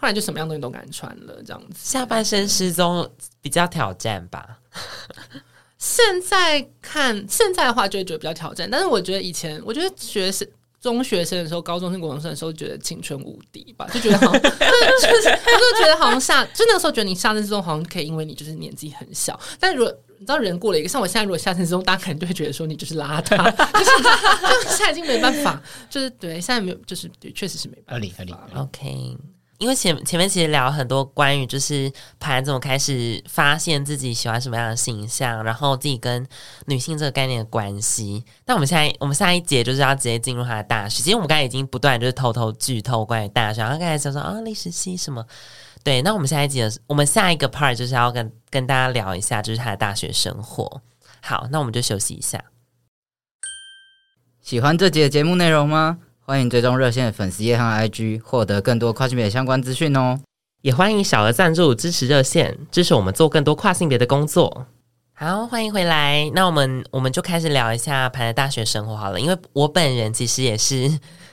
[0.00, 1.76] 后来就什么样东西都敢穿了，这样子。
[1.76, 3.08] 下半身失踪
[3.42, 4.58] 比较挑战吧。
[5.76, 8.68] 现在看现在的话，就会觉得比较挑战。
[8.70, 10.46] 但是我觉得以前，我觉得学生
[10.80, 14.48] 中学生的时候，高中生、国中生的时候，觉得青春无敌吧，就觉得好像，就
[15.00, 19.38] 是就是，我就觉得好像下，就那个时候觉得你下身失踪好像可以，因为你就是年纪很小。
[19.58, 23.36] 但如果你知道人过了一个，像我现在如果下身失踪，大家可能就会觉得说你就是邋遢，
[23.72, 27.92] 就是就现在已经没办法，就是对，现在没有，就是对，确实是没办法。
[27.94, 29.16] 合理合理，OK。
[29.60, 36.26] 因为前前面其实聊很多关于就是盘怎么开始发现自己喜欢什么样的形象，然后自己跟
[36.64, 38.24] 女性这个概念的关系。
[38.46, 41.02] 那我们现在我们下一节就是要直接进入他的大学。
[41.02, 45.24] 其实我们刚才已经不断就是偷偷剧透关于大学，然后刚才讲说啊历史系什么。
[45.84, 50.80] 对，那我们下一节我们下一个 part 就是要跟跟大家聊一下就是他的大学生活。
[51.20, 52.42] 好，那我们就休息一下。
[54.40, 55.98] 喜欢这节节目内容吗？
[56.26, 60.20] 欢迎追踪热线粉丝页和 IG，获得更多跨性别相关资讯哦。
[60.62, 64.66] 也欢迎小额赞助支持热线，支持我们做更多跨性别的工作。
[65.12, 66.30] 好，欢迎回来。
[66.32, 70.88] 那我们我们就开始聊一下排的大学生活好了，因为我本人其实也是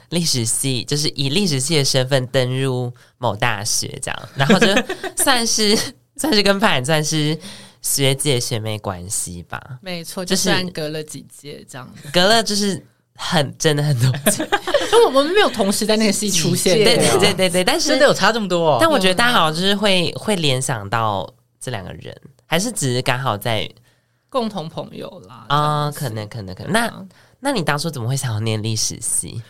[0.10, 4.68] 历史系，就是以历史系的身份登入某大学这样，然后就
[5.16, 5.78] 算是
[6.18, 7.38] 算是跟排算是
[7.84, 9.62] 学姐学妹关系吧。
[9.82, 12.84] 没错，就是隔了几届这样，隔了就是。
[13.20, 14.48] 很真的很多届，
[14.92, 18.74] 就我们没有同时在那个戏出现，对对对对对，但是真的有差这么多。
[18.74, 21.28] 哦但我觉得大家好像就是会会联想到
[21.60, 23.68] 这两个人，还是只是刚好在
[24.30, 25.92] 共同朋友啦啊？
[25.92, 26.72] 可能可能可能。
[26.72, 26.94] 那
[27.40, 29.42] 那你当初怎么会想要念历史系？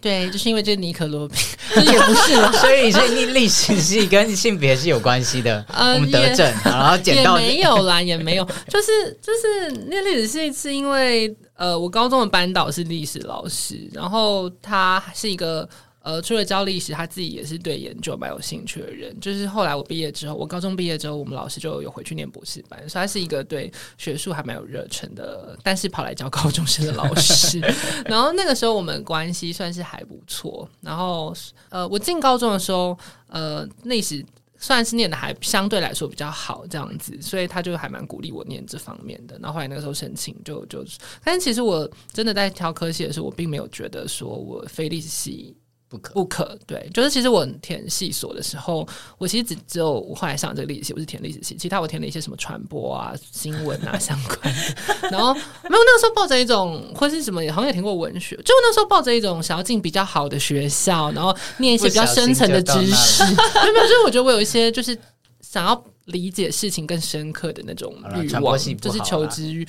[0.00, 1.38] 对，就是因为这个尼可罗宾，
[1.86, 5.64] 也不是了，所以是念历史系跟性别是有关系的。
[5.72, 11.32] 呃，我们得证，然后捡到也没有啦，也没有，就是就是念历史系是因为。
[11.56, 15.68] 呃，我高中的班导是历史老师，然后他是一个
[16.00, 19.18] 呃，除了教历史，他自己也是对研究蛮有兴趣的人。
[19.18, 27.58] 就是后来我毕业之后，我高中毕业之后，我们老师就有回去念博士班，所以他是一个对学术还蛮有热忱的，但是跑来教高中生的老师。
[28.06, 30.68] 然后那个时候我们关系算是还不错。
[30.80, 31.34] 然后
[31.70, 32.96] 呃，我进高中的时候，
[33.28, 34.24] 呃，历史。
[34.58, 39.38] 算是念的还相对来说比较好这样子，所以他就还蛮鼓励我念这方面的。
[39.40, 40.84] 然后后来那个时候申请就就，
[41.22, 45.56] 但是其实我真的在挑科系的时候，我并没有觉得说我非历史系。
[45.88, 48.86] 不可不可，对，就是其实我填系所的时候，
[49.18, 55.08] 我其实只只有我后来上这个历史系，我是填历史系，其他我填了一些什么传播啊、新闻啊 相关的。
[55.10, 63.22] 然后没有那个时候抱着一种或是什么，好像也填过文学，就那时候抱着一种想要进比较好的学校，然后念一些比较深层的知识。
[63.24, 64.98] 没有没有，就是我觉得我有一些就是
[65.40, 65.84] 想要。
[66.06, 69.66] 理解事情更深刻的那种欲望，就是求知欲。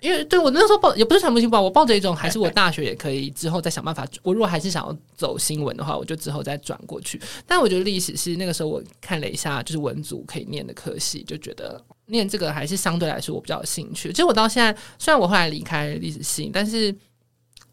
[0.00, 4.06] 因为对我那时候抱也不是传播性不好，我抱着一种还是我大学也可以 之后再想办法。
[4.22, 7.20] 我如果还是想要走新闻的话，我就之后再转过去。
[7.46, 14.10] 但我觉得历史是那个时候我看了一下，就是文组可以念的科系，就觉得念这个还是相对来说我比较有兴趣。
[14.10, 16.94] 其实我到现在，虽然我后来离开历史系，但是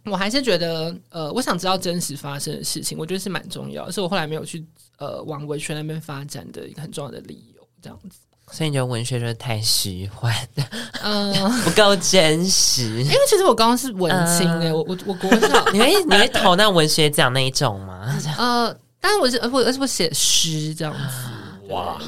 [0.06, 4.66] 我还是觉得，呃，我想知道真实发生的事情，我觉得是蛮重要的，是我后来没有去
[4.98, 7.61] 呃往文学那边发展的一个很重要的理由。
[7.82, 8.18] 这样子，
[8.52, 10.34] 所以你觉得文学就是太虚幻，
[11.04, 13.02] 嗯， 不够真实。
[13.04, 18.14] 因为其实我刚刚是文青哎、我我我国小， 你会你会投那文学奖那一种吗？
[18.38, 22.00] 呃，当然我是我而且我写诗这样子，哇，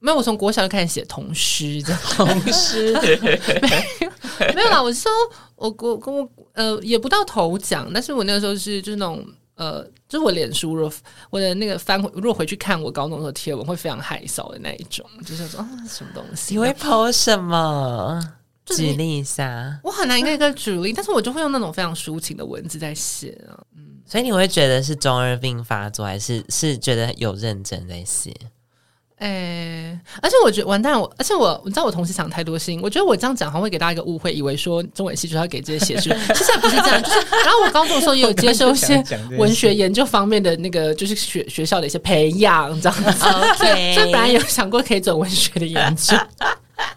[0.00, 2.92] 没有，我从国小就开始写童诗，这样童诗
[4.54, 5.10] 没有啦，我是说
[5.56, 9.26] 我我跟我呃也不到头奖，但是我那个时候是就是那种。
[9.56, 10.92] 呃，就是我脸书，若
[11.30, 16.54] 我的那个翻回，如果回去看我高中的贴文，会非常害臊的那一种，就是说啊，什么东西？
[16.54, 18.20] 你会 po 什么？
[18.66, 19.80] 举例一下。
[19.84, 23.54] 我很难一个一个举例，但是我就会用那种非常抒情的文字在写啊。
[23.76, 28.34] 嗯，所以你会觉得是中二病发作，还是是觉得有认真在写？
[29.18, 37.02] 哎、欸，而且我觉得完蛋，我而且我你知道我同时想太多事情，我觉得我这样讲好像会给大家一个误会，以为说中文系就要给这些写书， 其实不是这样。
[37.02, 39.02] 就是然后我高中的时候也有接受一些
[39.38, 43.10] 文学研究方面的那个，就是学学校的一些培养，这样子。
[43.24, 43.94] Okay.
[43.96, 46.14] 所以本来有想过可以走文学的研究。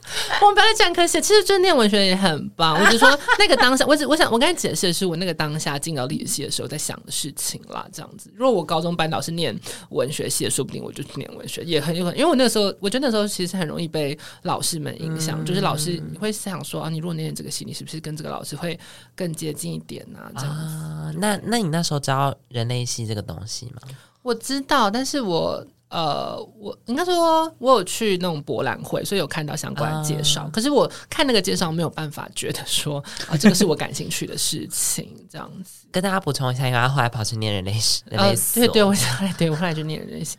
[0.41, 2.79] 我们不要再讲科学，其实就念文学也很棒。
[2.79, 7.87] 我只说那个当下， 我只我想我刚才解释的是我那个当下进到历史系的时候在想的事情啦。
[7.91, 9.57] 这样子，如果我高中班导是念
[9.89, 12.17] 文学系的，说不定我就去念文学，也很有可能。
[12.17, 18.79] 因为我那个时候，我觉得那时候其实很容易被老师们影响，嗯、就是老师你会想说啊，你如果念这个系，你是不是跟这个老师会
[19.15, 20.31] 更接近一点啊？
[20.37, 20.61] 这样子。
[20.61, 23.81] 啊、那那你那时候知道人类系这个东西吗？
[24.21, 25.65] 我知道，但是我。
[25.89, 30.45] 呃，我应该说，我有去那种博览会，所以有看到相关的介绍。
[30.45, 35.15] Uh, 可是我看那个介绍，没有办法觉得说啊， 这个是我感兴趣的事情。
[35.29, 38.59] 这样子，跟大家补充一下，因为他后来跑去念人类史，人类史。
[38.59, 40.37] 对对，我后来对我后来就念人类史。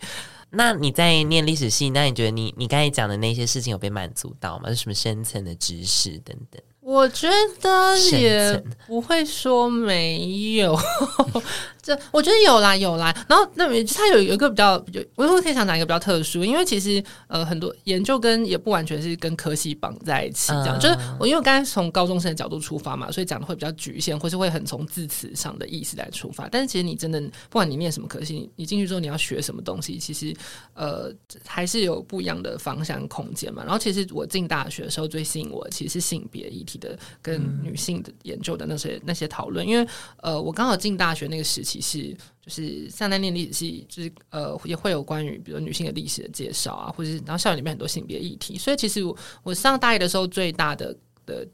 [0.50, 4.68] 那你在念历史系，那你觉得你你刚才讲的那些事情有被满足到吗？
[4.68, 6.60] 就什么深层的知识等等？
[6.80, 7.28] 我觉
[7.60, 10.76] 得也不会说没有。
[11.82, 14.72] 这我觉得有啦有啦，然后那它有有一个比较，
[15.14, 26.46] 我会可以想讲一个比较特殊，因为其实呃很多研究跟也不完全是跟科系绑在一起，这样、嗯、就是我因为我刚才从高中生的角度出发嘛，所以讲的会比较局限，或是会很从字词上的意思来出发。
[26.50, 30.36] 但是其实你真的不管你念什么科系，你进去之后你要学什么东西，其实
[30.74, 31.10] 呃
[31.46, 33.62] 还是有不一样的方向空间嘛。
[33.64, 39.88] 然后其实我进大学的时候最吸引我其实是性别议题的跟女性的研究的那些那些讨论，因为
[40.20, 41.69] 呃我刚好进大学那个时期。
[41.70, 42.12] 其实
[42.44, 51.46] 就是像在念历史系，就是呃也会有关于比如女性的历史的介绍啊，或者是然后校园里面很多性别议题，所以其实我我上大一的时候最大的的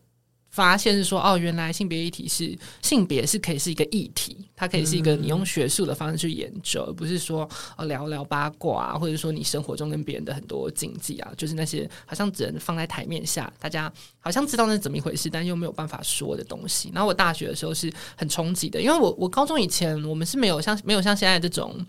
[0.56, 16.90] 发现是说，哦，原来性别议题是性别是可以是一个议题，它可以是一个你用学术的方式去研究，而不是说哦聊聊八卦啊，或者说你生活中跟别人的很多禁忌啊，就是那些好像只能放在台面下，大家好像知道那是怎么一回事，但又没有办法说的东西。
[16.94, 21.84] 然后我大学的时候是很冲击的，因为我我高中以前我们是没有像没有像现在这种。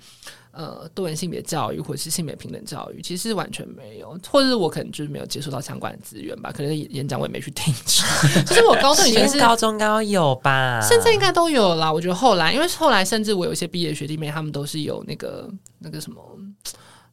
[0.57, 6.51] 呃，多元性别教育或者是性别平等教育，其实完全没有，或者是我可能就是没有接触到相关的资源吧。
[6.51, 7.71] 可能演讲我也没去听。
[7.85, 8.01] 其
[8.55, 11.93] 实我高中已经是高中应该有吧，现在应该都有啦。
[11.93, 16.19] 我觉得后来，因为后来甚至我有一些毕业学弟妹，他们都是有那个那个什么，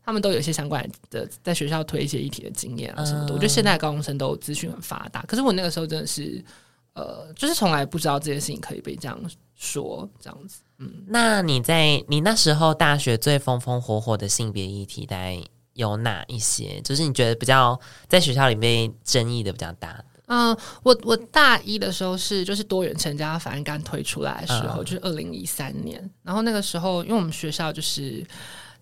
[0.02, 3.33] 他们都有一些相关的在学校推一些议题的经验啊什么的。
[3.33, 6.42] 嗯、我觉得现在高中生都资讯很发达，可是我那个时候真的是，
[6.94, 9.20] 呃，就是从来不知道这件事情可以被这样
[9.54, 10.61] 说，这样子。
[10.78, 15.42] 嗯，那你在你那时候大学最风风火火的性别议题，大概
[15.74, 16.80] 有哪一些？
[16.82, 20.04] 就是你觉得比较在学校里面争议的比较大的？
[20.26, 28.26] 嗯、呃，我我大一的时候是就是多元成家法案刚推出来的时候，嗯、就是二零一三年，然后那个时候因为我们学校就是。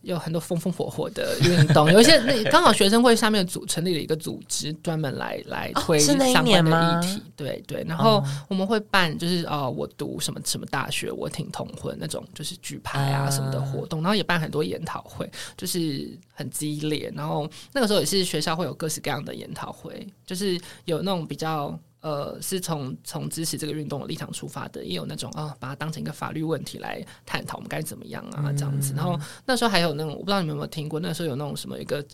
[0.02, 7.22] 有很多风风火火的运动， 有一些那刚好学生会下面组成立了一个组织，专门来来推相关的议题。
[7.36, 17.12] 对对，然后我们会办就是哦，我读什么什么大学，我挺同婚那种，就是举牌啊什么的活动，然后也办很多研讨会，就是很激烈。
[17.16, 21.78] 然后那个时候也是学校会有各式各样的研讨会，就是有那种比较。
[22.02, 28.92] 呃，是从从支持这个运动的立场出发的，也有那种啊、哦，把它当成一个法律问题来探讨，我们该怎么样啊，这样子。
[28.96, 32.04] 然后那时候还有那种，我不知道你们有没有听过，那时候有那种什么一个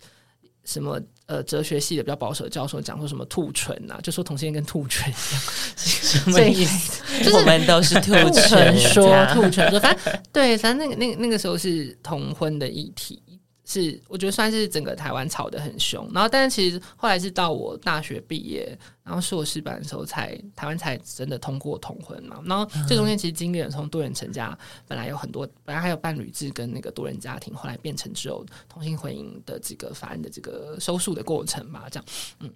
[0.64, 5.42] 什么呃哲学系的比较保守的教授讲说什么兔唇啊，就说同性恋跟兔唇一样，
[5.74, 7.02] 什么意思？
[7.24, 13.22] 就 是我们都是兔唇说兔唇说，反正对，反正那个那个那个时候是同婚的议题。
[13.70, 18.66] 是，我觉得算是整个台湾吵得很凶，然后但是其实后来是到我大学毕业，
[19.04, 32.04] 然后硕士班的时候才台湾才真的通过同婚嘛，然后这中间其实经历了从多元成家，本来有很多，本来还有伴侣制跟那个多元家庭，后来变成只有同性婚姻的这个法案的这个收束的过程嘛，这样，
[32.40, 32.50] 嗯，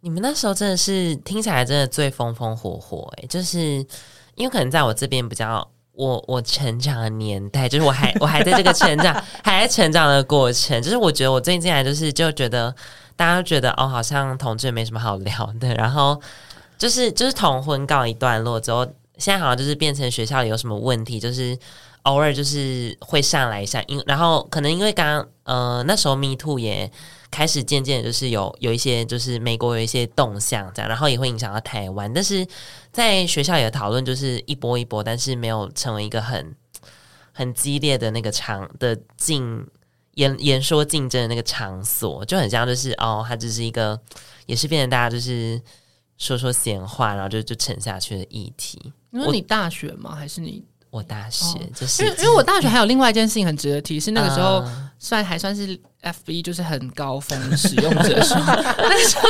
[0.00, 3.58] 你们那时候真的是听起来真的最风风火火诶、就是
[4.34, 5.66] 因为可能在我这边比较。
[6.00, 10.82] 我我成长的年代，就是我还我还在这个成长，还在成长的过程。
[10.82, 12.74] 就是我觉得我最近进来，就是就觉得
[13.16, 15.74] 大家觉得哦，好像同志没什么好聊的。
[15.74, 16.18] 然后
[16.78, 18.86] 就是就是同婚告一段落之后，
[19.18, 21.58] 现在好像就是变成学校里有什么问题，就是
[22.04, 23.84] 偶尔就是会上来一下。
[23.86, 26.90] 因然后可能因为刚刚呃那时候 Me Too 也。
[27.32, 32.44] 开始渐渐就是有有一些就是美国有一些动向这样，然后也会影响到台湾，但是
[32.92, 36.54] 在学校里的讨论就是一波一波，但是没有成为一个很
[37.32, 39.66] 很激烈的那个场的竞
[40.14, 44.00] 言言说竞争的那个场所，就很像就是哦，它只是一个
[44.46, 45.60] 也是变成大家就是
[46.18, 48.92] 说说闲话，然后就就沉下去的议题。
[49.10, 50.14] 你说你大学吗？
[50.14, 50.64] 还是你？
[50.90, 54.64] 我大学就是，因为因为我大学还有另外一件事情很值得提，是那个时候
[54.98, 59.28] 算还算是 FB 就是很高峰使用者的时候，那个时候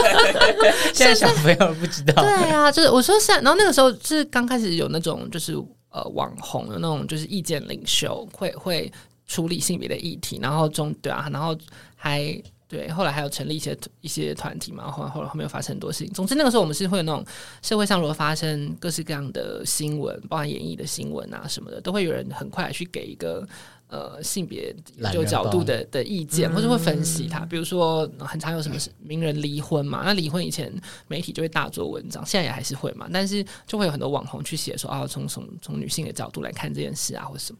[0.94, 5.54] 现在小朋友不知道，对啊，就是我说现在，然后那个时候是刚开始有那种就是
[5.90, 8.92] 呃网红有那种就是意见领袖会会
[9.26, 11.56] 处理性别的议题，然后中对啊，然后
[11.94, 12.42] 还。
[12.70, 16.12] 对，后来还有成立一些一些团体嘛，后来后来后面又发生很多事情。
[16.12, 17.26] 总之那个时候我们是会有那种
[17.62, 23.44] 社会上如果发生各式各样的新闻，包含演艺的新闻啊什么的，都会有人很快去给一个
[23.88, 24.72] 呃性别
[25.12, 27.40] 就角度的的意见，或者会分析它。
[27.40, 30.72] 比如说很常有什么名人离婚嘛，那离婚以前
[31.08, 37.58] 媒体就会大做文章，现在也还是会嘛，但是就会有很多网红去写说啊，从从从女性的角度来看这件事啊，或者什么。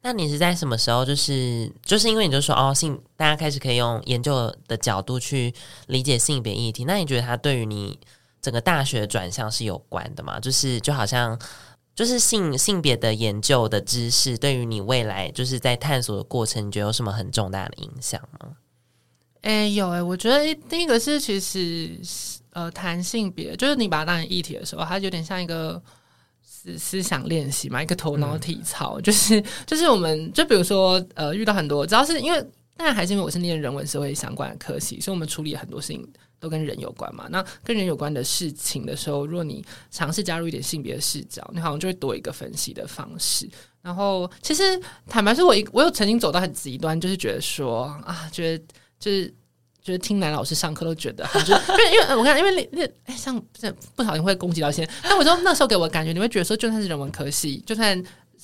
[0.00, 1.04] 那你是在什么时候？
[1.04, 5.52] 就是就是因为你就说哦，性大家开始可以用研究的角度去
[5.88, 6.84] 理解性别议题。
[6.84, 7.98] 那你觉得它对于你
[8.40, 10.38] 整个大学转向是有关的吗？
[10.38, 11.38] 就是就好像
[11.96, 18.52] 就是性性别的研究的知识，对于你未来就是在探索的过程，你觉得有什么很重大的影响吗？
[19.42, 21.98] 哎、有哎、我觉得第一个是其实
[22.52, 25.82] 呃，谈性别，就是你把它当成议题的时候，它有点像一个。
[26.72, 32.40] 思思想练习嘛，一个头脑体操，嗯、就是就是我们就比如说呃，遇到很多，主要是因为
[32.76, 36.06] 当然还是因为我是念人文社会相关的科系，所以我们处理很多事情
[36.38, 37.26] 都跟人有关嘛。
[37.30, 43.48] 那跟人有关的事情的时候，如果你尝试加入一点性别的视角，你好像就会多一个分析的方式。
[43.82, 44.62] 然后其实
[45.06, 48.64] 坦白说，我一我有曾经走到很极端，就是觉得说啊，觉得
[48.98, 49.32] 就是。
[49.88, 53.42] 就是听男老师上课都觉得，就因为因为我看，因为那那哎，像
[53.96, 54.86] 不小心会攻击到一些。
[55.02, 57.98] 但我说那时候给我的感觉，你会觉得说，就算是人文科系，就算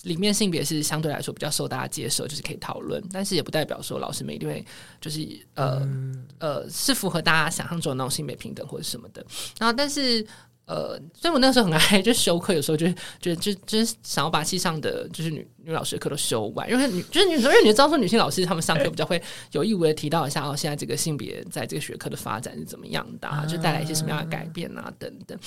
[0.04, 4.64] 里面性别是相对来说比较受大家接受，就是可以讨论，但是也不代表说老师们一定会
[5.02, 5.20] 就是
[5.52, 9.22] 呃、嗯、呃是符合大家想象中的那种性别平等或者什么的。
[9.58, 10.26] 然后，但是
[10.66, 12.86] 呃，所以我那个时候很爱， 就修课，有时候就
[13.20, 19.20] 就就就是想要把系上的就是女女老师的课都修完，因为女就是女，因为你知道说女性老师他们上课比较会
[19.52, 25.38] 有意无意提到一下哦，现在这个性别在这个学科的发展是怎么样的，啊，就带来一些什么样的改变啊等等，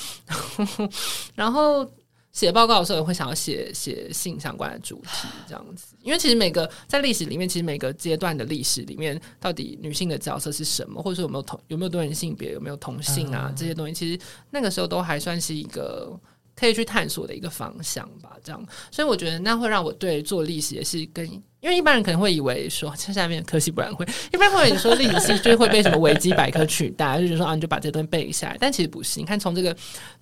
[1.35, 1.89] 然后。
[2.31, 14.19] 写报告的时候也会想要写写性相关的主题，这样子，因为其实每个在历史里面，其实每个阶段的历史里面，到底女性的角色是什么，或者说有没有同有没有多元性别，有没有同性啊，这些东西，其实
[14.51, 16.19] 那个时候都还算是一个
[16.57, 18.31] 可以去探索的一个方向吧。
[18.43, 21.29] 这样，所以我觉得那会让我对做历史也是跟。
[21.59, 28.57] 因为一般人可能会以为说这，下面科系不然会，一般会以为说历史系就会被什么维基百科取代，就是说啊，你就把这段背下来。
[28.59, 29.73] 但其实不是，你看从这个，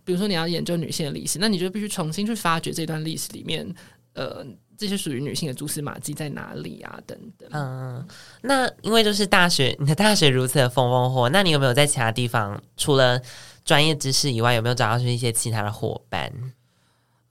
[0.06, 3.68] 比如说你要研究女性的历史，那你就必须重新去发掘这段历史里面，
[4.14, 4.44] 呃，
[4.78, 7.50] 这些属于女性的蛛丝马迹在哪里啊，等等。
[7.52, 8.08] 嗯，
[8.42, 13.22] 那因为就是大学，你的大学如此的风风火，那你有没有在其他地方除了
[13.66, 16.32] 专业知识以外，有没有找到是一些其他的伙伴？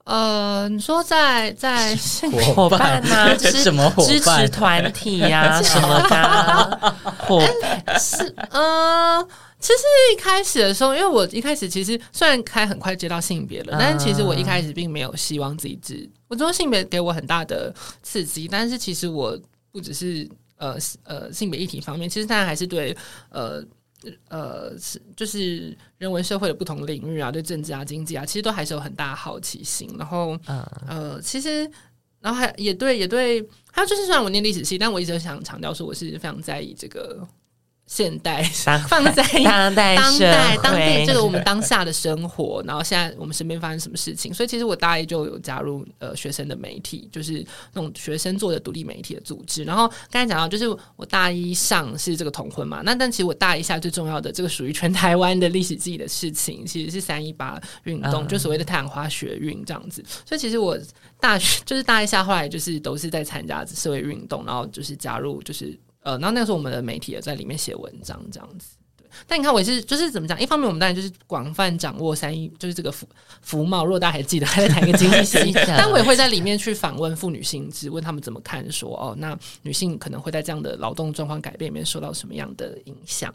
[0.03, 1.95] 呃，你说在在
[2.53, 7.41] 伙伴呐， 就是什么支持团体呀， 什么的伙
[7.97, 8.17] 是
[8.51, 9.27] 呃，
[9.59, 9.79] 其实
[10.13, 16.07] 一开始的时候，因为我一开始其实虽然开很快接到性别了，但是其实我一开始并没有希望自己治。
[16.27, 17.73] 我觉得性别给我很大的
[18.03, 19.35] 刺激，但是其实我
[19.71, 22.95] 不只是呃呃性别议题方面，其实大家还是对
[23.29, 23.63] 呃。
[24.29, 29.89] 呃，是就是人文社会的不同领域啊，对政治啊、经济啊，其实都还是有很大的好奇心。
[29.97, 30.37] 然后，
[30.87, 31.69] 呃，其实，
[32.19, 33.41] 然后还也对，也对，
[33.71, 37.27] 还有就是，虽然我念历史系，但我一直想强调说，我是非常在意这个。
[37.87, 38.41] 现代
[38.89, 44.33] 放在当代当代当地这个我们当下的生活，然后现在我们身边发生什么事情？
[44.33, 49.63] 所以其实我大一就有加入呃学生的媒体，就是那种学生做的独立媒体的组织。
[49.63, 60.03] 然后刚才讲到，就是我大一上是这个同婚嘛，那但其实我大一下最重要的这个属于全台湾的历史记忆的事情，其实是三一八运动，就所谓的太阳花学运这样子。
[60.25, 60.75] 所以其实我
[61.19, 65.77] 大学就是大一下，后来就是都是在参加社会运动，然后就是加入就是。
[66.05, 68.77] 呃，然后那个时候我们的媒体也在里面写文章，这样子。
[68.95, 70.39] 对，但你看我也是，就是怎么讲？
[70.39, 73.09] 一方面我们当然就是广泛掌握三一，就是这个服
[73.41, 73.83] 服贸。
[73.83, 83.33] 如果大家还记得，还在谈一个经济 系，但我也会在里面去访问妇女性质，问他们怎么看说，说哦，那女性可能会在这样的劳动状况改变里面受到什么样的影响？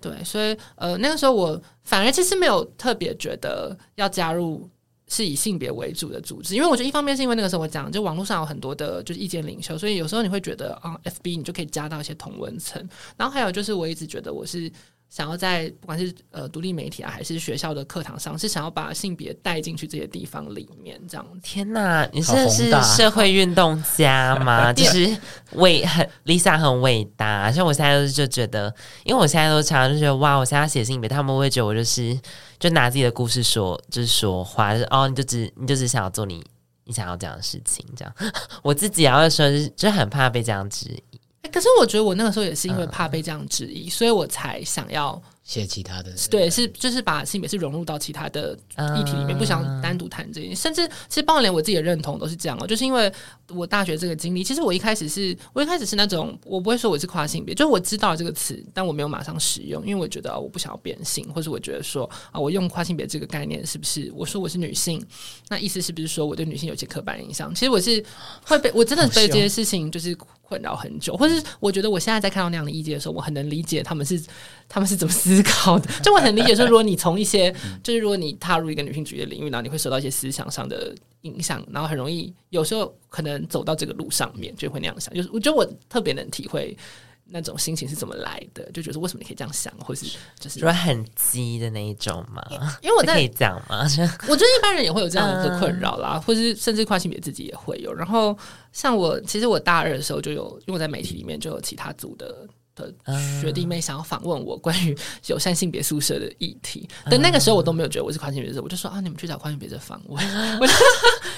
[0.00, 4.70] 对，所以呃，那个时候我反而其实没有特别觉得要加入。
[5.12, 12.82] 是以性别为主的组织，因为我觉得一方面是因为那个时候我讲，就网络上有很多的就是意见领袖，所以有时候你会觉得啊，FB 你就可以加到一些同文层。
[13.18, 14.72] 然后还有就是我一直觉得我是
[15.10, 20.98] 想要在不管是呃独立媒体啊，还是学校的课堂上，是想要把性别带进去这些地方里面。
[21.06, 24.72] 这样，天哪，你是是社会运动家吗？
[24.72, 25.14] 就是
[25.56, 32.18] 伟很 Lisa 很伟大，像我现在就觉得，因为我现在都常常就觉得哇，我现在写性别，他们会觉得我就是。
[32.62, 36.40] 就拿自己的故事说，就是说话，就是哦，你就只你就只想要做你
[36.84, 38.14] 你想要这样的事情，这样。
[38.62, 39.44] 我自己要说，
[39.74, 41.20] 就很怕被这样质疑。
[41.42, 45.20] 欸，可是我觉得我那个时候也是因为怕被这样质疑，嗯，所以我才想要。
[45.44, 48.56] 写其他的，对，是就是把性别是融入到其他的
[48.96, 50.54] 议题里面，不想单独谈这些。
[50.54, 53.12] 甚至其实包括连我自己的认同都是这样哦，就是因为
[53.48, 65.04] 我大学这个经历，其实我一开始是我一开始是那种我不会说我是跨性别，就是我知道这个词，但我没有马上使用，因为我觉得我不想要变性，或者我觉得说啊，我用跨性别这个概念是不是我说我是女性，
[65.48, 67.52] 那意思是不是说我对女性有些刻板印象？
[67.52, 68.02] 其实我是
[68.44, 70.16] 会被我真的被这些事情就是。
[70.52, 74.22] 困扰很久，或是我觉得我现在在看到那样的意见的时候，我很能理解他们是
[74.68, 75.88] 他们是怎么思考的。
[76.04, 77.50] 就我很理解说，如果你从一些，
[77.82, 85.14] 就是如果你踏入一个女性主义的领域，然后你会受到一些思想上的影响，然后很容易有时候可能走到这个路上面，就会那样想。
[85.14, 86.76] 就是我觉得我特别能体会。
[87.24, 88.70] 那种心情是怎么来的？
[88.72, 90.06] 就觉得为什么你可以这样想，或是
[90.38, 92.42] 就是说很激的那一种嘛？
[92.82, 93.82] 因为我在可以讲吗？
[94.28, 97.92] 我觉得一般人也会有这样的困扰啦，或是甚至跨性别自己也会有。
[97.92, 98.36] 然后
[98.72, 102.92] 像我，其实我大二的时候就有，因为我在媒体里面就有其他组的的
[103.40, 104.96] 学弟妹想要访问我关于
[105.26, 110.22] 友善性别宿舍的议题，但那个时候我都没有觉得我是跨性别者，我就说啊，你们去找跨性别者访问，
[110.58, 110.66] 我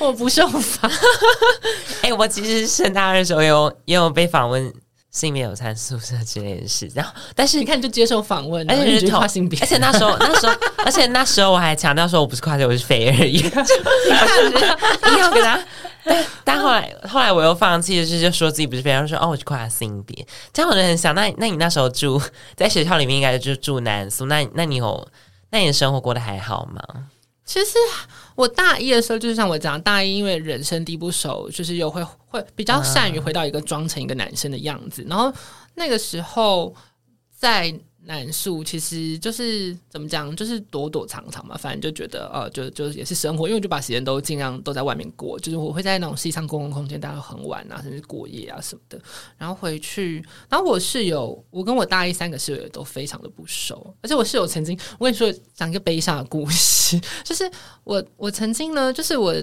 [0.06, 0.90] 我不受访。
[2.02, 4.72] 哎、欸，我其实升大二的时候有也有被访问。
[5.14, 10.52] 性别友善宿舍之类的事，然后但是你看，就接受访问，而且是跨性别，而且那时候那时候，
[10.84, 13.40] 而且那时候我还强调说我不是跨性别，我是非而已。
[13.40, 15.58] 你看，一定要给他。
[16.02, 20.26] 但但后来后来我又放弃了，就是就说自己不是非，然后说哦，我是跨性别。
[20.52, 22.20] 这样我就很想，那那你那时候住
[22.56, 25.08] 在学校里面，应该就住男宿，那那你有
[25.50, 26.82] 那你的生活过得还好吗？
[27.46, 27.72] 其实
[28.34, 35.04] 我大一的时候，就是像我讲，大一因为人生地不熟，就是又会会比较善于回到一个装成一个男生的样子。
[35.08, 35.32] 然后
[35.74, 36.74] 那个时候
[37.30, 37.72] 在
[38.06, 49.00] 男宿其实就是怎么讲，就是躲躲藏藏嘛，反正就觉得呃，就就也是生活，因为我就把时间都尽量都在外面过，就是我会在那种西上公共空间待到很晚啊，甚至过夜啊什么的，
[49.38, 57.50] 然后回去，然后我室友，我跟我大一三个室友也都非常的不熟，而且我室友曾经，我跟你说讲一个悲伤的故事，就是
[57.84, 59.34] 我我曾经呢，就是我。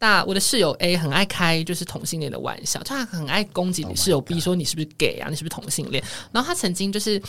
[0.00, 6.02] 大我的室友 A 很爱开就是同性恋的玩笑，他很爱攻击你室友 B 说你是不是 gay 啊，你是不是同性恋？
[6.32, 7.20] 然后他曾经就是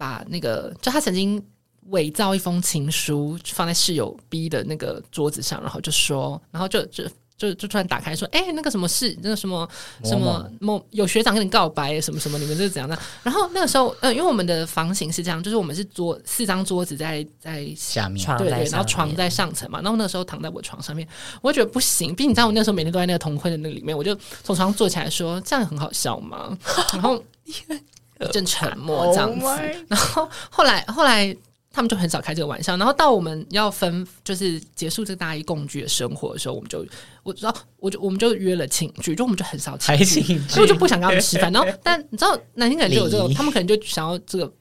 [0.00, 1.42] 把那个，就他曾经
[1.90, 7.04] 伪造一封情书放在室友 B 的那个桌子上，然后就说，然后就就。
[7.40, 9.66] 就就突然打开说，哎、欸，那个什么事，那个什么
[10.04, 12.98] 什么某有学长跟你告白，什么什么，你们这是怎样的？
[13.22, 19.80] 然后那个时候，呃，因为我们的房型是这样，就是我们是桌四张桌子在在下面，对对，然后床在上层嘛。
[19.80, 21.08] 然后那个时候躺在我床上面，
[21.40, 26.54] 我觉得不行，毕竟你知道我那时候每天都在那个同婚的那里面，我就从床上坐起来说，这样很好笑吗？
[26.92, 27.24] 然后
[28.20, 29.58] 一阵沉默这样子，哦、
[29.88, 31.36] 然后后来后来。
[31.72, 36.84] 他们就很少开这个玩笑，然后到我们要分，就是结束这个大一共居的生活的时候，我们就
[37.22, 41.52] 我知道，我就我们就约了请聚，就我们就很少请聚，所以我就不想跟他们吃饭。
[41.52, 44.52] 然后， 但你知道，男性可能就有这种，他们可能就想要这个。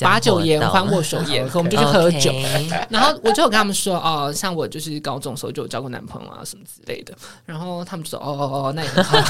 [0.00, 2.32] 把酒言欢，握手言和， 我们就去喝酒。
[2.88, 7.14] 然后我就有跟他们说，哦，像我就是高中的时候就有交过男朋友啊，什么之类的。
[7.44, 9.18] 然后他们就说，哦哦哦，那也很好。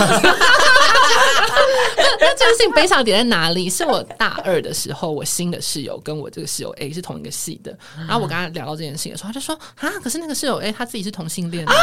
[1.97, 3.71] 那那这件事情悲伤点在哪里？
[3.71, 7.77] 是我大二的时候，我新的室友跟我这个室友 A 是同一个系的。
[7.97, 11.75] 然后我跟他聊到这件事情的时候，他就说啊，可是那个室友 A 他自己是同性恋啊。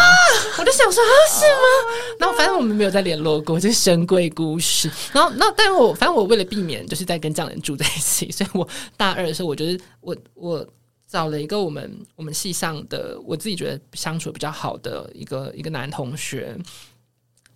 [0.59, 1.61] 我就想说啊，是吗？
[2.19, 4.91] 然后反正我们没有再联络过，这是神鬼故事。
[5.11, 8.50] 然后那但是我反正我为了避免就是在跟这样的人住在一起，所以。
[8.53, 10.67] 我大二的时候，我觉得我我
[11.07, 16.57] 找了一个我们我们系上的，我自己觉得相处比较好的一个一个男同学。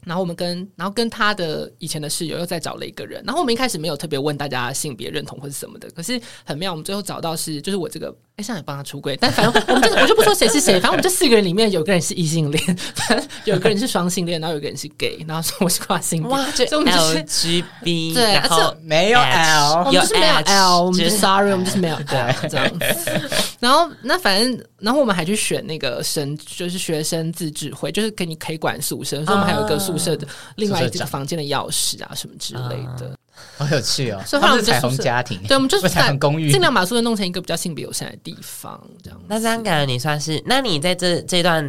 [0.05, 3.23] 然后我们跟，然后跟他的以前的室友又再找了一个人。
[3.25, 23.29] 然后我们一开始没有特别问大家性别认同或是什么的，可是很妙，我们最后找到是就是我这个，哎，现在也帮他出柜，但反正我们就我就不说谁是谁，反正我们这四个人里面有个人是异性恋，反正有个人是双性恋，然后有个人是 gay，然后说我是跨性别，哇，所以我们就是 LGB，对，然后没有 L，我们就是没有 L，我们就 sorry，我们就是没有 L 这样子。
[23.61, 30.27] 然后那反正，然后我们还去选那个生，就是学生自治会，就是给你可以管宿舍，所以我们还有一个宿舍的。
[30.57, 33.14] 另外一个房间的钥匙啊，什么之类的，
[33.57, 34.21] 好有趣哦！
[34.25, 39.21] 所以他们彩虹家庭，对，我们就是彩虹公寓，尽量把宿舍弄成一个比较性别友善的地方，这样。
[39.27, 41.63] 那这样感觉你算是，那你在这这段，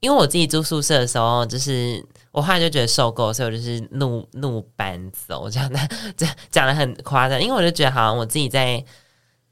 [0.00, 5.78] 因为我自己住宿舍的时候，就是我后来就觉得受够，所以我就是怒怒搬走，这样的，
[6.16, 8.82] 这讲的很夸张，因为我就觉得好像我自己在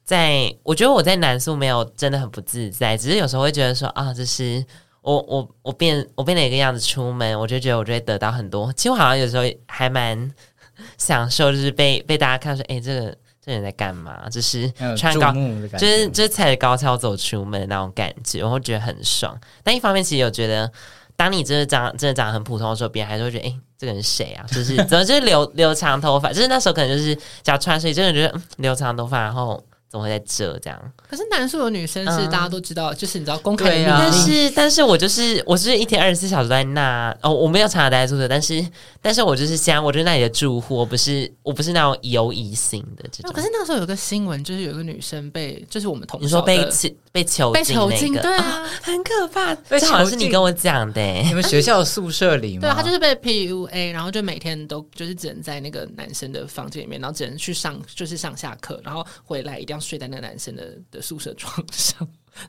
[0.04, 4.64] 在，我觉得我在南宿没有真的很不自在，只是有时候会觉得说啊，就是。
[5.04, 8.72] 我我我变我变了一个样子出门，我就觉得我就会得到很多。
[8.72, 10.16] 其实我好像有时候还蛮
[10.98, 14.28] 享受，就是被被大家看说，哎、欸，这个这人在干嘛？
[14.28, 15.32] 就是穿高，
[15.78, 19.38] 就是就是踩着高跷走出门的那种感觉，我会觉得很爽。
[19.62, 20.70] 但一方面，其实有觉得，
[21.16, 24.44] 当你真的长真的长得很普通的时候，别人还是会觉得，哎、欸，这个人谁啊？
[24.48, 26.32] 就是 怎么就是留留长头发？
[26.32, 29.62] 就是那时候可能就是只要穿睡衣，真的觉得、嗯、留长头发，然后。
[29.94, 30.92] 怎么会在这这样？
[31.08, 34.00] 可是男宿有女生是大家都知道，嗯、就是你知道公开的、啊。
[34.02, 38.66] 但是，但是我就是我是一天二十四小时在那哦，我没有常常待在宿舍，但是，
[39.00, 43.32] 但是我就是家我就是那里的住户，我不是我不是那种游移性的这种。
[43.32, 46.68] 可是那时候有个新闻，就是有一个女生被，就是我们同事你说被
[47.12, 49.54] 被囚被囚禁，那个、对啊、哦，很可怕。
[49.54, 52.62] 这好像是你跟我讲的，你们学校的宿舍里吗？
[52.62, 60.64] 对，他就是被 PUA，然后就每天都就是只能在那个男生的房间里面，然后只能去上就是上下课，然后回来一定要睡在那个男生的。
[60.90, 61.98] 的宿舍床上，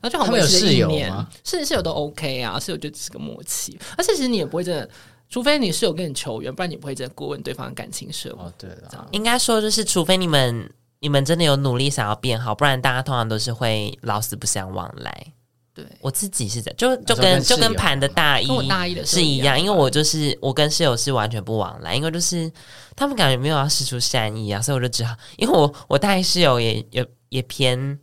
[0.01, 1.27] 然后就好像有室友吗？
[1.43, 3.77] 室室友都 OK 啊，室友就只是个默契。
[3.97, 4.89] 而且其实你也不会真的，
[5.29, 8.43] 除非你室友跟你求援，不然你不会真的过问对方的感情生活。
[8.45, 15.33] 哦，对了，应该说就是，除非你们你们真的有努力想要变好，不然大家通常都是会老死不相往来。
[15.76, 22.51] 对，我自己是这样，就就跟就跟盘的大一大一的是一样，因为我就是我跟室友是完全不往来，因为就是
[22.95, 27.05] 他们感觉没有要释出善意啊，所以我就只好，因为我我大一室友也 也。
[27.30, 27.99] 也偏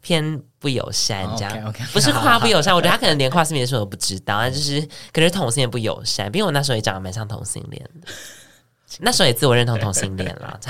[0.00, 1.92] 偏不友善，这样、oh, okay, okay.
[1.92, 4.80] 不是跨不友善，我觉得他可能连跨性别什么都不知道，啊，就是
[5.12, 8.12] 可是同性恋不友善，因为我那时候也长得蛮像同性恋的，
[9.00, 10.60] 那时候也自我认同同性恋了。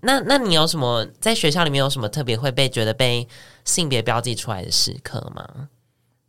[0.00, 3.28] 那那你有什么在学校里面有什么特别会被觉得被
[3.68, 5.68] 性别标记出来的时刻吗？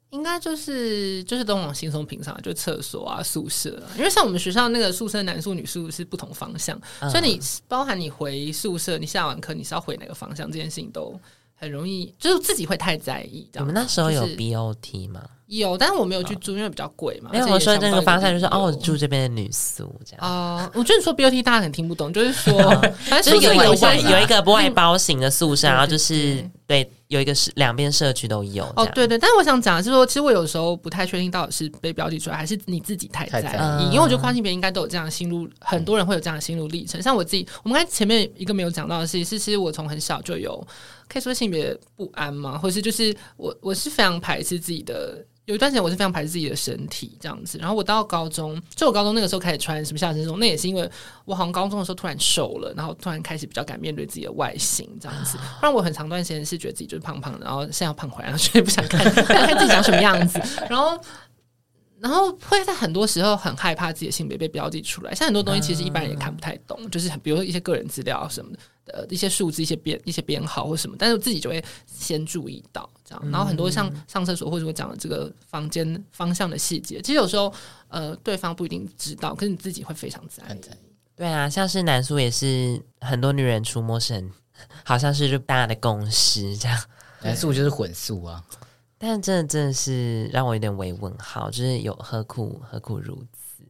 [0.09, 11.17] 应该就是就是都往轻松平常，就厕所啊、宿舍啊，因为像我们学校那个宿舍男宿女宿是不同方向，嗯、所以你包含你回宿舍，你下完课你是要回哪个方向，这件事情都
[11.55, 13.47] 很容易，就是自己会太在意。
[13.53, 15.21] 你们那时候有 BOT 吗？
[15.45, 17.29] 有，但是我没有去住，因为比较贵嘛。
[17.31, 20.25] 没有，我说这个方向就是哦，我住这边的女宿这样。
[20.27, 22.57] 哦，我觉得你说 BOT 大家可能听不懂，就是说，
[23.05, 28.63] 反正就是有有有一个外包型的宿舍，然后就是对，有一个是两边社区都有。
[28.75, 33.41] 哦，对对，但是我想讲的是说，其实我有时候不太确定到底是被标记出来，还是你自己太在
[33.81, 33.85] 意。
[33.85, 37.01] 因为我觉得跨性别应该都有这样的心路，很多人会有这样的心路历程。
[37.01, 40.63] 像我自己，我们刚才前面一个没有讲到的事情，是其实我从很小就有
[41.07, 45.25] 可以说性别不安嘛，或是就是我我是非常排斥自己的。
[45.49, 50.87] 有一段时间我是非常排斥自己的身体这样子，然后我到高中，就我高中那个时候开始穿什么下身装，那也是因为
[51.25, 55.39] 我好像高中的时候突然瘦了，然后突然开始比较敢面对自己的外形这样子。
[55.59, 60.39] 不然我很长段时间是觉得自己就是胖胖的，然后现在要胖回来，然 后所以不想看，不想看自己长什么样子，
[60.69, 60.95] 然后。
[62.01, 68.49] 然后会在很多时候很害怕自己的性别被标记出来，像很多东西其实一般人也看不太懂，嗯、就是比如说一些个人资料什么
[68.85, 73.31] 的，呃，一些数字、一些编、一些编号或什么，但是我自己就会先注意到这样。
[73.31, 77.51] 然后很多像上厕所或者我讲的这个房间方向的细节，其实有时候
[77.87, 80.59] 呃对方不一定知道，可是你自己会非常在意。
[81.15, 84.31] 对啊，像是男宿也是很多女人出没是很，
[84.83, 86.81] 好像是就大家的共识这样，
[87.21, 88.43] 男宿就是混宿啊。
[88.97, 93.63] 但这真的是让我有点微问号，就是有何苦何苦如此？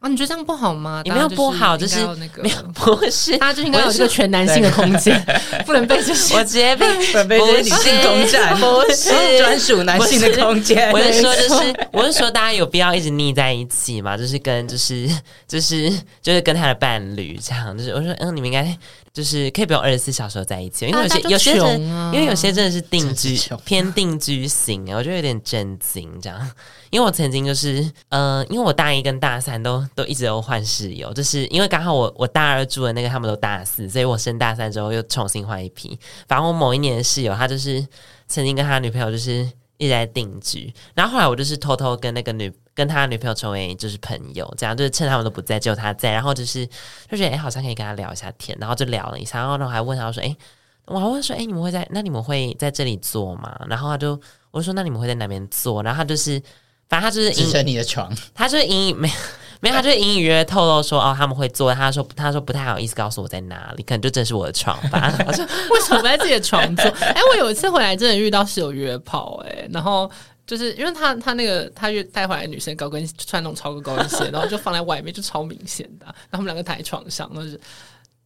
[0.00, 1.02] 啊，你觉得这样不好吗？
[1.04, 5.20] 也没有不好，就是那有 不是，大家就应该有这个全男性的空间，
[5.66, 6.86] 不能被就是我直接被
[7.24, 10.92] 被女性攻占，不是专属男性的空间。
[10.92, 14.16] 我是说，就是我是说，大家有必要一直腻在一起嘛？
[14.16, 15.08] 就是跟就是
[15.48, 15.90] 就是
[16.22, 18.78] 就是跟他的伴侣这样，就是我说嗯，你们应该。
[19.18, 21.80] 就是可以不用二十四小时在一起，因为有些、啊、有些人，
[22.14, 26.50] 因为有些真的是定居偏定居型，我觉得有点震惊这样。
[26.90, 35.98] 因为我曾经就是，呃，因为我大一跟大三都都一直都换室友，就是因为刚好我我大二住的那个他们都大四，所以我升大三之后又重新换一批。
[36.28, 37.84] 反正我某一年的室友，他就是
[38.28, 39.44] 曾经跟他女朋友就是
[39.78, 42.52] 一直在定居，然后后来我就是偷偷跟那个女。
[42.78, 46.64] 跟他女朋友成为就是朋友，这样就是趁他们都不在，只有他在，然后就是
[47.10, 50.36] 就觉得哎、欸，好像可以跟他聊一下天，然后就聊了一下，然后呢，我还问他说，哎、欸，
[50.84, 53.60] 我还问说，哎、欸，你们会在那你们会在这里做吗？
[53.68, 54.12] 然后他就
[54.52, 55.82] 我就说，那你们会在哪边做？
[55.82, 56.40] 然后他就是，
[56.88, 59.14] 反正他就是支撑你的床，他就是隐隐没有
[59.58, 65.12] 没有，他就是隐隐约约透露说，哦，他们会做，他说他说不太好意思告诉我在哪里，可能就真是我的床吧。
[65.26, 66.84] 我说 为什么不在自己的床做？
[67.02, 70.08] 哎、欸，我有一次回来真的遇到室友约炮，哎，然后。
[70.48, 77.60] 就是因为他他那个他约带回来的女生高跟穿那种超高跟鞋， 然后就放在外面就超明显的，然后他们两个躺在床上，就是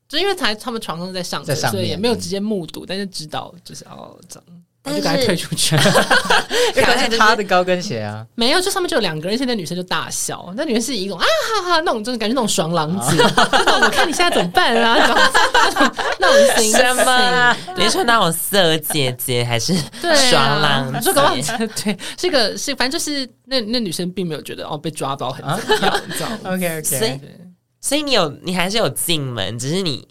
[0.09, 4.62] 就因为他在他们床上在上课所，所以也没有直接目睹，但是知道就是哦这样。
[4.85, 14.97] 但是就赶快退出去，因为是他的高跟鞋啊，没有，就上面就有两个人，现在女生就大笑，那女生是一种啊哈哈那种，就是感觉那种爽朗 子，我看你现在怎么办啊？
[16.18, 17.57] 那种心什么？
[17.76, 19.72] 你说那种色姐姐还是
[20.30, 21.01] 爽朗？
[21.01, 21.35] 说搞不好
[21.83, 27.20] 对，这个是反正就是那那女生并没有觉得哦被抓包很怎么样，你知道吗？OK OK，所以
[27.80, 30.09] 所以你有你还是有进门，只是你。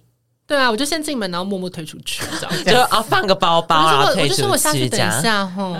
[0.51, 5.77] 对啊，我就先进门，然后默默退出去，这样 就啊放个包包啊，退出去，我下去等一下吼，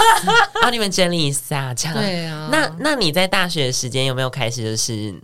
[0.62, 1.94] 帮你们整理一下，这样。
[1.94, 5.14] 对啊，那那你在大学的时间有没有开始就是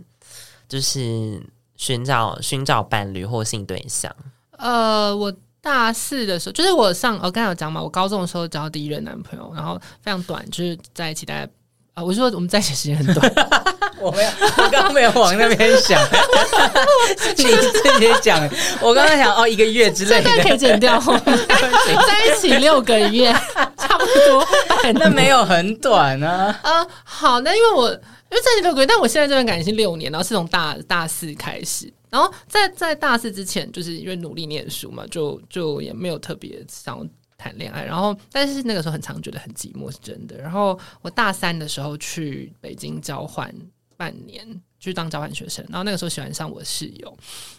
[0.69, 1.41] 就是
[1.77, 4.15] 寻找寻找伴侣或性对象？
[4.59, 11.49] 呃，我大四的时候，就是我上我刚才有讲嘛，我高中的时候交第一任男朋友，然后非常短，就是在一起大概。
[11.93, 12.03] 啊！
[12.03, 13.33] 我是说我们在一起时间很短，
[13.99, 16.01] 我没有，我刚刚没有往那边想，
[17.37, 18.39] 你自己讲。
[18.81, 23.31] 我刚刚想哦，一个月之类的可以剪掉， 在一起六个月，
[23.77, 24.47] 差不多，
[24.93, 26.57] 那没有很短啊。
[26.63, 37.05] 啊，好，那因为我因为在一起六个月，但我现在这段感情是六年，然后是从大大四开始，然后在在大四之前，就是因为努力念书嘛，就就也没有特别想。
[37.41, 40.37] 谈恋爱，然后但是那个时候很常觉得很寂寞，是真的。
[40.37, 43.51] 然后我大三的时候去北京交换
[43.97, 44.61] 半年。
[44.81, 47.15] 去当交换学生，然后那个时候喜欢上我的室友，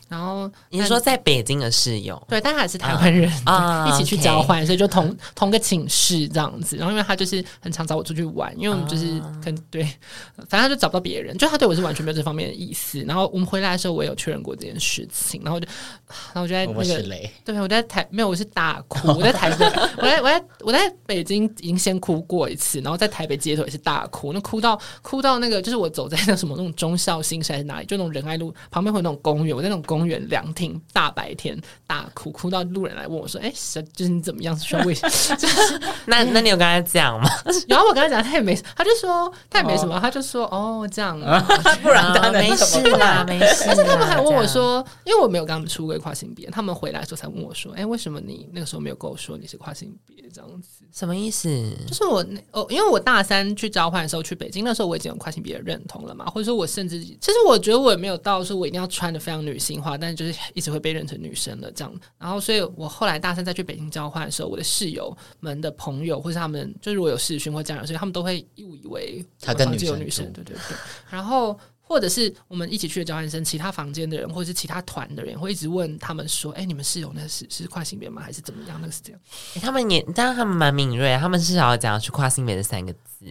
[0.09, 2.21] 然后你说在北京的室友？
[2.29, 6.77] 对，但他也是台湾人啊， 一起去交换，所以就同同个寝室这样子。
[6.77, 9.85] 然后因为他就是很常找我出去玩，因为我们就是跟对，
[10.49, 13.01] 反正他就找不到别人，就他对我是完全没有这方面的意思。
[13.03, 15.69] 然后我们回来的时候，我也有确认过这件事情，然后就，
[16.35, 19.65] 然后我就在那个，对，我在台没有，我是大哭， 我在台北，
[19.99, 27.12] 我在我在我在北京已经先哭过一次，然后在台北街头也是大哭，那哭到哭到那个就是我走在那什么那种中校。
[27.13, 34.57] 绍兴是还是哪里，就那种仁爱路旁边会有那种公园，我在那种公园凉亭，大白天大哭，哭到路人来问我说：“哎、欸，就是你怎么样？
[34.59, 37.29] 需要为什么？”就 是那那你有跟他讲吗？
[37.69, 41.19] 然后我跟他讲，他也没，他就说他也没什么，他就说哦这样，
[41.83, 43.69] 不然他没事啦，没事。
[43.69, 51.49] 而且他们还问我说，因为我没有跟他们出过跨性别，他们回来的时候才问我说：“哎、欸，为什么你那个时候没有跟我说你是跨性别？”这样子什么意思？
[51.87, 61.93] 就是我哦，因为我大三去交换的时候去北京，那时候我已经有跨性别认同了嘛，或者说我甚至其实我觉得我也没有到说我一定要穿的非常女性化，但是就是一直会被认成女生了这样。
[62.19, 70.77] 然后，所以我后来大三再去北京交换的时候，我的室友们的朋友或是他们，就是如果有视讯或家长，所以他们都会误以为他跟女生有女生，对对对。
[71.11, 71.59] 然后。
[71.85, 78.23] 或者是我们一起去的交换生，其他房间的人，或者是其他团的人，会一直问他们说：“哎、欸，你们室友那是是跨性别吗？
[78.23, 79.21] 还是怎么样？”那个是这样。
[79.57, 83.27] 欸、他们也，当然他们蛮敏锐，他们至少要讲出跨性别的三个字。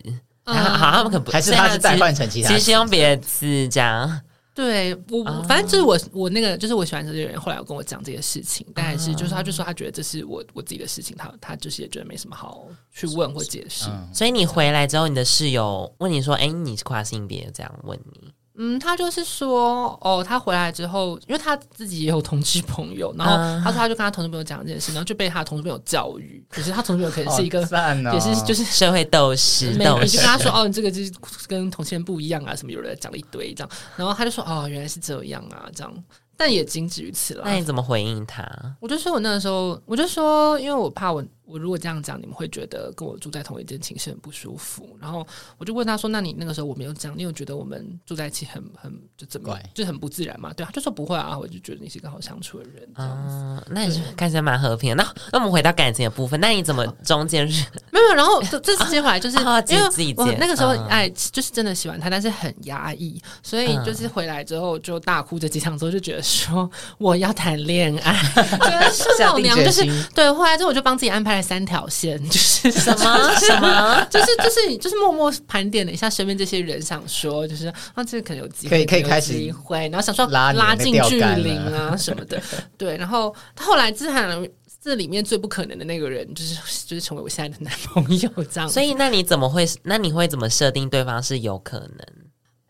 [0.51, 4.21] 嗯、 好，他们可不还是他是再换成其他，其实用别的字这样。
[4.53, 13.85] 对我，反正就是我，我那个就是我喜欢这些人，后来有跟我讲这些事情，但还是就是他就说他觉得这是我我自己的事情，他他就是也觉得没什么好去问或解释。
[13.89, 18.33] 嗯、所以你回来之后，你的室友问你说：“哎、欸，你是跨性别？”这样问你。
[18.55, 31.11] 嗯，他就是说，哦，他回来之后，因为他自己也有同志朋友，然后他说他就跟他同志朋友讲这件事，然后就被他的同志朋友教育，可是他同志朋友可能是一个，哦、也是就是社会斗士，斗士，你就跟他说，哦，你这个就是
[31.47, 36.03] 跟同性恋不一样啊，什么有人讲了一堆这样，然后他就说，哦，原来是这样啊，这样。
[36.37, 37.43] 但也仅止于此了。
[37.45, 38.43] 那你怎么回应他？
[38.79, 44.87] 我就说我那个时候，我就说，因为我怕我，我如果这样讲，你们会觉得跟我住在同一间寝室很不舒服。
[44.99, 45.25] 然后
[45.57, 52.87] 我就问他说：“那你那个时候我没有这样，你有觉得我们住在一起很很就怎么怪就很不自然嘛？”对，他就说不会啊，我就觉得你是一个好相处的人。
[52.95, 55.03] 嗯，那也是看起来蛮和平的。
[55.03, 58.13] 那那我们回到感情的部分，那你怎么 中间是没有？
[58.15, 59.37] 然后这这次接回来就是
[59.67, 69.81] 因为我那个时候哎就是真的喜欢他，但是很压抑，所以就是回来之后就大哭这几场之后就觉得说我要谈恋爱， 觉得是老娘就是
[70.13, 70.31] 对。
[70.31, 82.41] 后来之后我就帮自己安排了三条线， 就是什么 什么，就是就是就是默默盘点了一下身边这些人，想说就是啊，这个可能有机会，可以可以开始机会，然后想说拉拉近距离啊什么的，
[82.77, 82.95] 对。
[82.97, 84.47] 然后后来自然
[84.83, 88.67] 这里面最不可能的那个人，就是就是成为我现在的男朋友这样。
[88.69, 89.67] 所以那你怎么会？
[89.83, 92.20] 那你会怎么设定对方是有可能？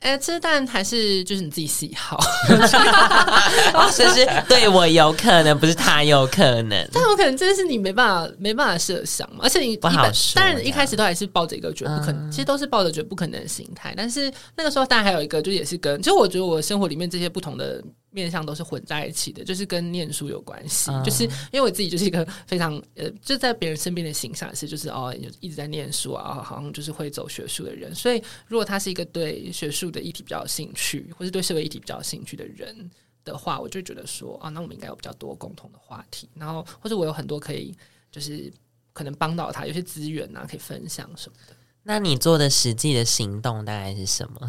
[0.02, 2.18] 哎，吃蛋还是就是你自己喜好，
[3.74, 17.82] 哦，是是对我有可能，不是他有可能， 但有可能真的是你没办法没办法设想嘛，而且你不好说，当然一开始都还是抱着一个觉得不可能，嗯、其实都是抱着觉得不可能的心态，但是那个时候当然还有一个，就也是跟，就我觉得我生活里面这些不同的。
[18.12, 20.92] 面向都是混在一起的，就是跟念书有关系。
[20.92, 27.96] 嗯、就是因为我自己就是一个非常呃，就在别人身边的形象是，就是哦，一直在念书啊，好像就是会走学术的人。
[27.96, 32.92] 所以，如果他是一个对学术的议题比较有兴趣，或是对社会议题比较有兴趣的人
[33.24, 36.30] 的话，我就觉得说啊，那我们应该有比较多共同的话题。
[36.36, 37.74] 然后，或者我有很多可以，
[38.12, 38.52] 就是
[38.94, 41.56] 可能帮到他，有些资源啊，可以分享什么的。
[41.84, 44.48] 那你做的实际的行动大概是什么？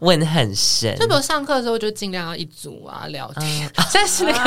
[0.00, 0.96] 问很深。
[0.98, 3.70] 就比如上课的时候，就尽量要一组啊聊天。
[3.94, 4.38] 但是那个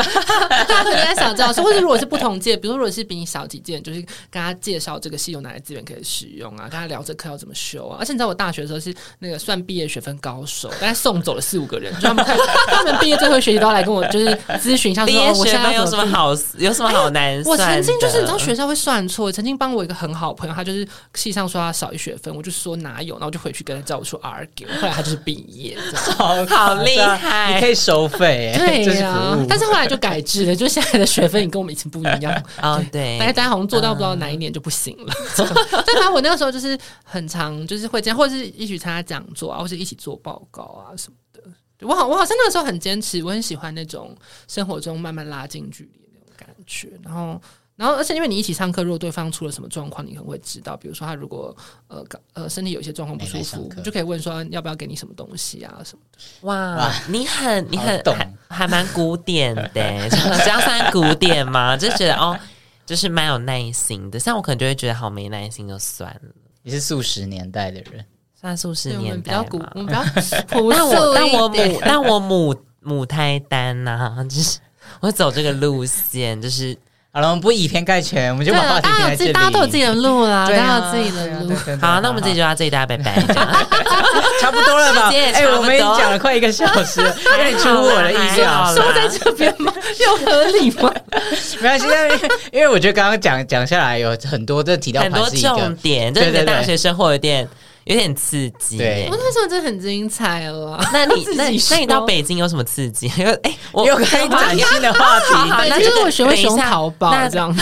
[0.50, 7.98] 大家可能在想知道是，或者如果是不同届，比如说如果是比你小几届，就是跟他介绍这个系有哪些资源可以使用啊，跟他聊这课要怎么修啊。
[8.02, 12.26] 而且你知道我大学的时候是那个算毕业学分高手， 大概送走了四五个人，就他们
[12.68, 14.26] 他们毕业最后学习都要来跟我就是
[14.60, 17.58] 咨询一下说，说我现在有什么好有什么好难算。
[17.58, 22.24] 我曾经就是你知道学校会算错，曾经帮我一个很好朋友，他就是系上说他少一学分。
[22.34, 25.78] 我就说哪有，然后我就回去跟他叫我说 argue，后来他就是毕业，
[26.15, 29.45] 好好厉害，你可以收费，对呀、啊。
[29.49, 32.82] 但是后来就改制了，就现在的学分也跟我们以前不一样啊。
[32.91, 35.13] 对，大家大家好像做到不知道哪一年就不行了。
[35.38, 41.41] 但反正我那个时候就是很常，就是会这样，或者是一起参加讲座啊，或者一起做报告啊什么的。
[41.88, 44.15] 我好，我好像那个时候很坚持，我很喜欢那种
[44.47, 47.41] 生活中慢慢拉近距离的那种感觉，然后。
[47.78, 50.78] 然后，而且因为你一起上课，如果对方出了什么状况，你可能会知道。
[50.78, 51.53] 比如说，他如果
[51.89, 52.01] 呃
[52.32, 56.17] 呃身体有一些状况不舒服，你就可以问说要不要给你什么东西啊什么的。
[56.47, 61.76] 哇，哇你很你很还还蛮古典的，这样算古典吗？
[61.78, 62.39] 就觉得哦，
[62.86, 64.17] 就是蛮有耐心的。
[64.17, 66.30] 像我可能就会觉得好没耐心，就算了。
[66.63, 68.05] 你是素食年代的人，
[68.39, 70.01] 算素食年代比较古，我们比较
[70.47, 74.59] 朴素但我但我母但我母母胎单呐、啊，就是
[75.01, 76.73] 我走这个路线，就是。
[77.16, 79.32] 好了，我们不以偏概全，我们就把话题停在这里。
[79.32, 81.55] 大家都有自己的路啦，大家有自己的路。
[81.80, 83.16] 好，那我们这集就到这里，大家拜拜。
[84.41, 85.09] 差不多了吧？
[85.34, 88.76] 哎，我们已经讲了快一个小时，有点出乎我的意料。
[88.76, 89.72] 说在这边吗？
[90.05, 90.93] 又合理吗？
[91.61, 92.20] 没关系，因为
[92.51, 97.47] 因为我觉得刚刚讲讲下来有很多，这提到很多重点，这对大学生活有点
[97.86, 98.78] 有点刺激。
[98.78, 100.80] 对我那时候真的很精彩了。
[100.92, 103.12] 那你 那那你到北京有什么刺激？
[103.18, 105.26] 因为哎，我又可以崭新的话题。
[105.34, 107.62] 好那就是我学会使用等一下淘宝那这样子。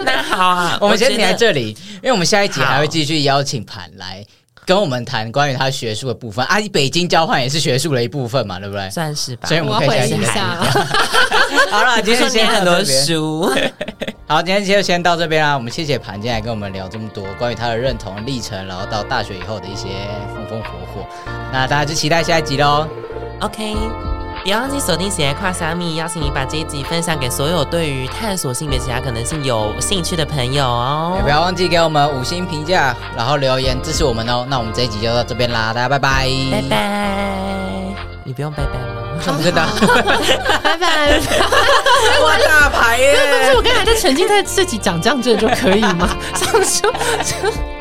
[0.00, 4.24] 那好啊，我们先停在这里，因为我们下一集还会继续邀请盘来
[4.64, 6.44] 跟我们谈关于他学术的部分。
[6.46, 8.88] 啊，北京交换也是学术的一部分嘛，对不对？
[8.90, 9.48] 算是吧。
[9.48, 11.70] 所以我们可以下一集我要回忆一下谈。
[11.72, 12.84] 好了，今天写很多。
[12.84, 13.52] 书，
[14.28, 15.54] 好，今天就先到这边啦。
[15.54, 21.06] 我们谢谢盘今天来跟我们聊这么多关于他的认同历程，然后到大学以后的一些风风火火。
[21.52, 22.88] 那大家就期待下一集喽。
[23.38, 23.76] OK，
[24.42, 31.22] 别忘记锁定《喜爱跨虾米》，邀请你把这一集分享给所有对于探索性别其他可能性有兴趣的朋友哦也。
[31.22, 34.44] 不要忘记给我们五星评价，然后留言支持我们哦。
[34.48, 37.28] 那我们这一集就到这边啦，大家拜拜，拜拜。
[38.24, 38.95] 你不用拜拜吗？
[39.26, 39.66] 我们就到，
[40.62, 41.18] 拜拜。
[42.22, 43.16] 哇，大牌耶！
[43.32, 46.08] 但是我刚才在沉浸在自己讲这样，真的就可以吗？
[46.34, 46.92] 上次就。